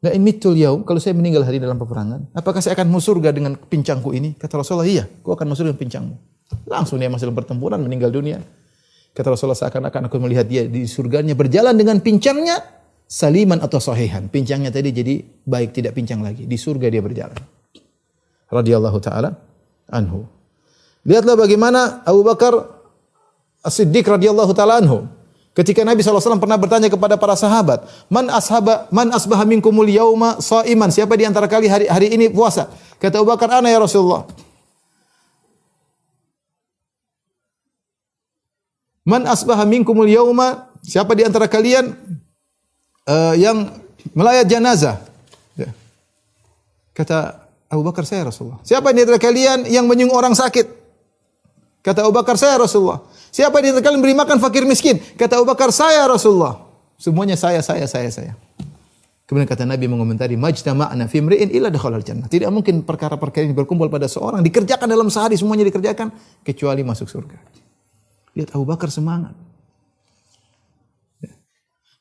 [0.00, 3.36] La in mittul yaum, kalau saya meninggal hari dalam peperangan, apakah saya akan masuk surga
[3.36, 4.32] dengan pincangku ini?
[4.32, 6.14] Kata Rasulullah, iya, kau akan masuk dengan pincangmu.
[6.72, 8.40] Langsung dia masuk dalam pertempuran, meninggal dunia.
[9.12, 12.64] Kata Rasulullah, seakan-akan aku melihat dia di surganya berjalan dengan pincangnya,
[13.04, 14.24] saliman atau sahihan.
[14.24, 16.48] Pincangnya tadi jadi baik, tidak pincang lagi.
[16.48, 17.36] Di surga dia berjalan.
[18.48, 19.30] Radiyallahu ta'ala
[19.92, 20.24] anhu.
[21.04, 22.56] Lihatlah bagaimana Abu Bakar
[23.60, 25.04] As-Siddiq radhiyallahu taala anhu
[25.54, 30.90] ketika Nabi SAW pernah bertanya kepada para sahabat, "Man ashaba man asbaha minkumul yauma shaiman?"
[30.94, 32.70] Siapa di antara kalian hari hari ini puasa?
[33.02, 34.26] Kata Abu Bakar, "Ana ya Rasulullah."
[39.04, 40.70] Man asbaha minkumul yauma?
[40.80, 41.92] Siapa di antara kalian
[43.04, 43.68] eh, yang
[44.16, 45.02] melayat jenazah?
[45.58, 45.74] Ya.
[46.94, 50.79] Kata Abu Bakar, "Saya Rasulullah." Siapa di antara kalian yang menyung orang sakit?
[51.80, 53.00] Kata Abu Bakar, saya Rasulullah.
[53.32, 55.00] Siapa di antara kalian beri makan fakir miskin?
[55.16, 56.60] Kata Abu Bakar, saya Rasulullah.
[57.00, 58.32] Semuanya saya, saya, saya, saya.
[59.24, 62.26] Kemudian kata Nabi mengomentari, Majtama'na fi mri'in illa dakhalal jannah.
[62.26, 66.10] Tidak mungkin perkara-perkara ini berkumpul pada seorang, dikerjakan dalam sehari, semuanya dikerjakan,
[66.42, 67.38] kecuali masuk surga.
[68.34, 69.32] Lihat Abu Bakar semangat.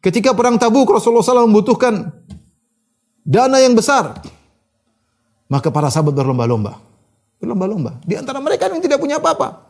[0.01, 2.09] Ketika perang Tabuk, Rasulullah SAW membutuhkan
[3.21, 4.17] dana yang besar.
[5.45, 6.81] Maka para sahabat berlomba-lomba.
[7.37, 8.01] Berlomba-lomba.
[8.09, 9.68] Di antara mereka yang tidak punya apa-apa.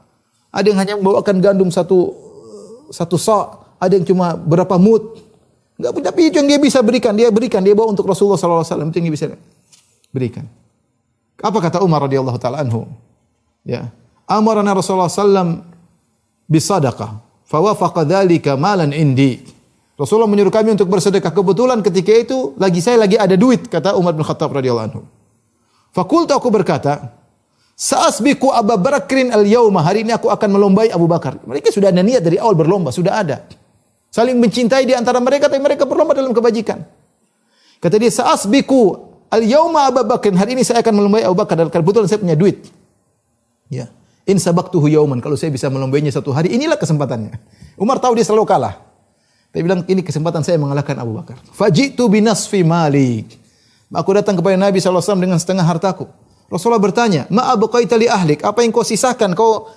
[0.50, 2.14] Ada yang hanya membawakan gandum satu
[2.89, 5.22] satu sok, ada yang cuma berapa mut.
[5.80, 8.66] Enggak punya tapi itu yang dia bisa berikan, dia berikan, dia bawa untuk Rasulullah sallallahu
[8.66, 9.26] alaihi wasallam itu yang dia bisa
[10.12, 10.45] berikan.
[11.39, 12.84] Apa kata Umar radhiyallahu taala anhu?
[13.64, 13.88] Ya.
[14.28, 15.64] Amarana Rasulullah sallam
[16.52, 17.24] bisadaqah.
[17.47, 19.41] Fawafaqa dzalika malan indi.
[19.95, 21.32] Rasulullah menyuruh kami untuk bersedekah.
[21.32, 25.02] Kebetulan ketika itu lagi saya lagi ada duit kata Umar bin Khattab radhiyallahu anhu.
[25.89, 27.19] Fakultu aku berkata,
[27.80, 29.80] Sa'asbiku Abu Bakrin al-yauma.
[29.80, 31.40] Hari ini aku akan melombai Abu Bakar.
[31.48, 33.48] Mereka sudah ada niat dari awal berlomba, sudah ada.
[34.12, 36.84] Saling mencintai di antara mereka tapi mereka berlomba dalam kebajikan.
[37.80, 39.00] Kata dia, "Sa'asbiku
[39.32, 40.36] al-yauma Abu Bakrin.
[40.36, 42.68] Hari ini saya akan melombai Abu Bakar dan kebetulan saya punya duit."
[43.72, 43.88] Ya.
[44.28, 45.24] In sabaqtuhu yauman.
[45.24, 47.40] Kalau saya bisa melombainya satu hari, inilah kesempatannya.
[47.80, 48.76] Umar tahu dia selalu kalah.
[49.56, 53.24] Tapi bilang, "Ini kesempatan saya mengalahkan Abu Bakar." Fajitu binasfi mali.
[53.88, 56.29] Aku datang kepada Nabi SAW dengan setengah hartaku.
[56.50, 59.70] Rasulullah bertanya, "Ma abqaita li ahlik?" Apa yang kau sisakan, kau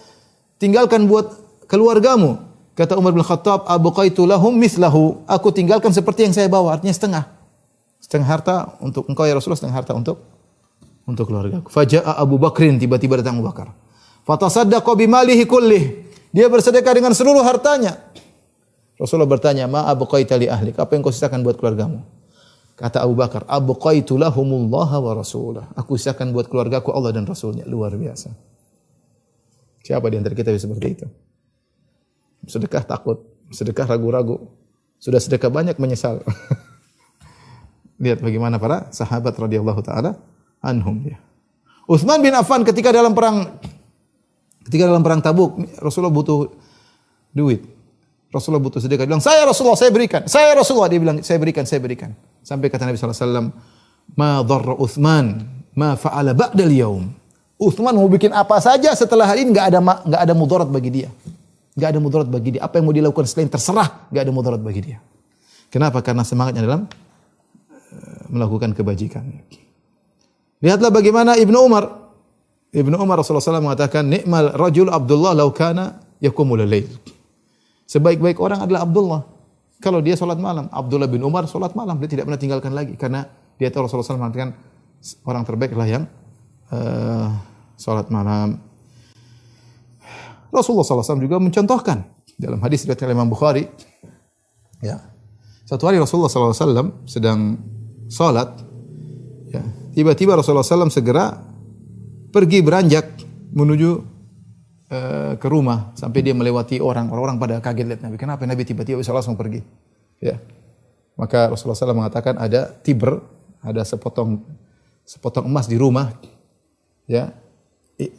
[0.56, 1.28] tinggalkan buat
[1.68, 2.40] keluargamu?
[2.72, 7.24] Kata Umar bin Khattab, "Abqaitu lahum mislahu." Aku tinggalkan seperti yang saya bawa, artinya setengah.
[8.00, 10.16] Setengah harta untuk engkau ya Rasulullah, setengah harta untuk
[11.04, 11.60] untuk keluarga.
[11.68, 13.76] Faja'a Abu Bakrin, tiba-tiba datang Abu Bakar.
[14.24, 16.08] Fatasaddaqa bimalihi kullih.
[16.32, 18.00] Dia bersedekah dengan seluruh hartanya.
[18.96, 22.00] Rasulullah bertanya, "Ma abqaita li ahlik?" Apa yang kau sisakan buat keluargamu?
[22.82, 27.62] Kata Abu Bakar, "Abqaitu lahumullaha wa rasulah." Aku sisakan buat keluargaku Allah dan Rasulnya.
[27.62, 28.34] Luar biasa.
[29.86, 31.06] Siapa di antara kita bisa seperti itu?
[32.50, 33.22] Sedekah takut,
[33.54, 34.50] sedekah ragu-ragu.
[34.98, 36.26] Sudah sedekah banyak menyesal.
[38.02, 40.18] Lihat bagaimana para sahabat radhiyallahu taala
[40.58, 41.22] anhum ya.
[41.86, 43.62] Utsman bin Affan ketika dalam perang
[44.66, 46.50] ketika dalam perang Tabuk, Rasulullah butuh
[47.30, 47.62] duit.
[48.32, 49.04] Rasulullah butuh sedekah.
[49.04, 52.72] Dia bilang, "Saya Rasulullah, saya berikan." Saya Rasulullah, dia bilang, "Saya berikan, saya berikan." Sampai
[52.72, 53.52] kata Nabi wasallam,
[54.16, 55.44] "Ma dharra Utsman
[55.76, 57.12] ma fa'ala ba'dal yaum."
[57.60, 61.08] Utsman mau bikin apa saja setelah hari ini enggak ada enggak ada mudarat bagi dia.
[61.76, 62.60] Enggak ada mudarat bagi dia.
[62.64, 64.98] Apa yang mau dilakukan selain terserah, enggak ada mudarat bagi dia.
[65.68, 66.00] Kenapa?
[66.00, 69.28] Karena semangatnya dalam uh, melakukan kebajikan.
[70.64, 71.84] Lihatlah bagaimana Ibnu Umar
[72.72, 76.88] Ibnu Umar Rasulullah SAW mengatakan, "Ni'mal rajul Abdullah law kana yakumul lail."
[77.92, 79.20] Sebaik-baik orang adalah Abdullah.
[79.84, 83.28] Kalau dia sholat malam, Abdullah bin Umar sholat malam, dia tidak pernah tinggalkan lagi karena
[83.60, 84.56] dia tahu Rasulullah SAW mengatakan
[85.28, 86.04] orang terbaik adalah yang
[86.72, 87.28] uh,
[87.76, 88.56] sholat malam.
[90.48, 92.00] Rasulullah SAW juga mencontohkan
[92.40, 93.68] dalam hadis riwayat Imam Bukhari,
[94.80, 94.96] ya
[95.68, 97.60] satu hari Rasulullah SAW sedang
[98.08, 98.56] sholat,
[99.52, 101.36] ya tiba-tiba Rasulullah SAW segera
[102.32, 103.20] pergi beranjak
[103.52, 104.11] menuju
[104.92, 108.16] uh, ke rumah sampai dia melewati orang orang-orang pada kaget lihat Nabi.
[108.20, 109.64] Kenapa Nabi tiba-tiba bisa langsung pergi?
[110.20, 110.38] Ya.
[111.16, 113.24] Maka Rasulullah SAW mengatakan ada tiber
[113.64, 114.44] ada sepotong
[115.08, 116.12] sepotong emas di rumah.
[117.08, 117.32] Ya.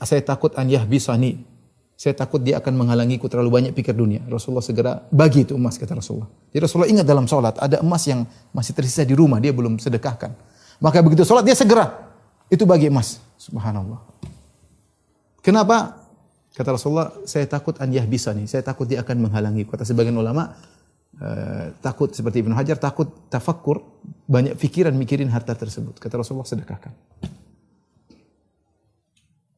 [0.04, 1.46] Saya takut an yahbisani.
[1.94, 4.26] Saya takut dia akan menghalangiku terlalu banyak pikir dunia.
[4.28, 6.28] Rasulullah segera bagi itu emas kata Rasulullah.
[6.52, 10.34] Jadi Rasulullah ingat dalam sholat ada emas yang masih tersisa di rumah dia belum sedekahkan.
[10.84, 12.12] Maka begitu sholat dia segera.
[12.52, 13.24] Itu bagi emas.
[13.40, 14.04] Subhanallah.
[15.44, 16.03] Kenapa
[16.54, 19.66] Kata Rasulullah, saya takut an bisa nih, saya takut dia akan menghalangi.
[19.66, 20.54] Kata sebagian ulama,
[21.18, 23.82] uh, takut seperti Ibnu Hajar, takut tafakkur,
[24.30, 25.98] banyak pikiran mikirin harta tersebut.
[25.98, 26.94] Kata Rasulullah, sedekahkan.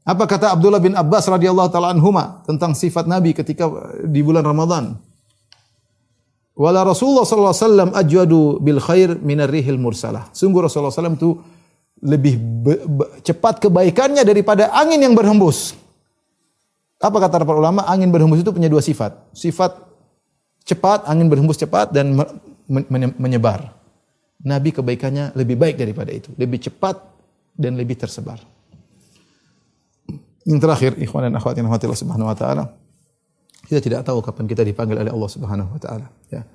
[0.05, 3.67] Apa kata Abdullah bin Abbas radhiyallahu taala anhuma tentang sifat Nabi ketika
[4.05, 4.95] di bulan Ramadan?
[6.55, 10.31] Wala Rasulullah sallallahu alaihi wasallam ajwadu bil khair minar rihil mursalah.
[10.31, 11.35] Sungguh Rasulullah SAW itu
[11.99, 12.39] lebih
[13.27, 15.75] cepat kebaikannya daripada angin yang berhembus.
[17.05, 17.85] Apa kata para ulama?
[17.85, 19.13] Angin berhembus itu punya dua sifat.
[19.37, 19.77] Sifat
[20.65, 22.17] cepat, angin berhembus cepat dan
[23.21, 23.77] menyebar.
[24.41, 26.33] Nabi kebaikannya lebih baik daripada itu.
[26.33, 26.97] Lebih cepat
[27.53, 28.41] dan lebih tersebar.
[30.49, 32.65] Yang terakhir, ikhwan dan akhwat yang Allah subhanahu wa ta'ala.
[33.65, 36.45] Kita tidak tahu kapan kita dipanggil oleh Allah Subhanahu wa taala, ya.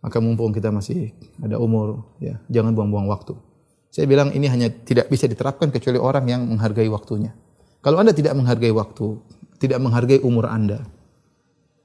[0.00, 1.12] Maka mumpung kita masih
[1.44, 3.36] ada umur, ya, jangan buang-buang waktu.
[3.92, 7.36] Saya bilang ini hanya tidak bisa diterapkan kecuali orang yang menghargai waktunya.
[7.84, 9.20] Kalau Anda tidak menghargai waktu,
[9.58, 10.86] tidak menghargai umur Anda,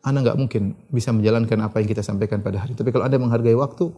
[0.06, 2.78] Anda nggak mungkin bisa menjalankan apa yang kita sampaikan pada hari.
[2.78, 3.90] Tapi kalau Anda menghargai waktu,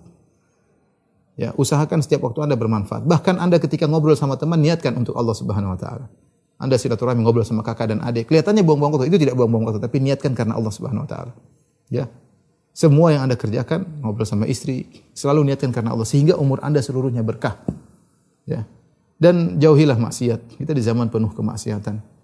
[1.35, 3.03] ya usahakan setiap waktu Anda bermanfaat.
[3.03, 6.05] Bahkan Anda ketika ngobrol sama teman niatkan untuk Allah Subhanahu wa taala.
[6.55, 8.31] Anda silaturahmi ngobrol sama kakak dan adik.
[8.31, 9.11] Kelihatannya buang-buang waktu.
[9.11, 11.33] Itu tidak buang-buang waktu, tapi niatkan karena Allah Subhanahu wa taala.
[11.91, 12.07] Ya.
[12.75, 17.23] Semua yang Anda kerjakan, ngobrol sama istri, selalu niatkan karena Allah sehingga umur Anda seluruhnya
[17.23, 17.59] berkah.
[18.47, 18.67] Ya.
[19.15, 20.59] Dan jauhilah maksiat.
[20.59, 22.14] Kita di zaman penuh kemaksiatan.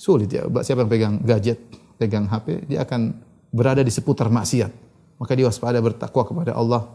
[0.00, 1.60] Sulit ya, siapa yang pegang gadget,
[2.00, 3.20] pegang HP, dia akan
[3.52, 4.72] berada di seputar maksiat.
[5.20, 6.88] Maka dia waspada bertakwa kepada Allah.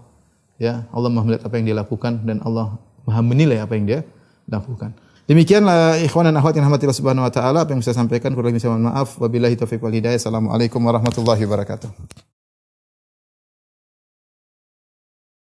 [0.57, 4.01] Ya, Allah Maha melihat apa yang dia lakukan dan Allah Maha menilai apa yang dia
[4.49, 4.97] lakukan.
[5.29, 8.65] Demikianlah ikhwan dan akhwat yang rahmatillah subhanahu wa taala apa yang bisa sampaikan kurang lebih
[8.69, 10.17] mohon maaf wabillahi taufiq wal hidayah.
[10.17, 12.33] Assalamualaikum warahmatullahi wabarakatuh.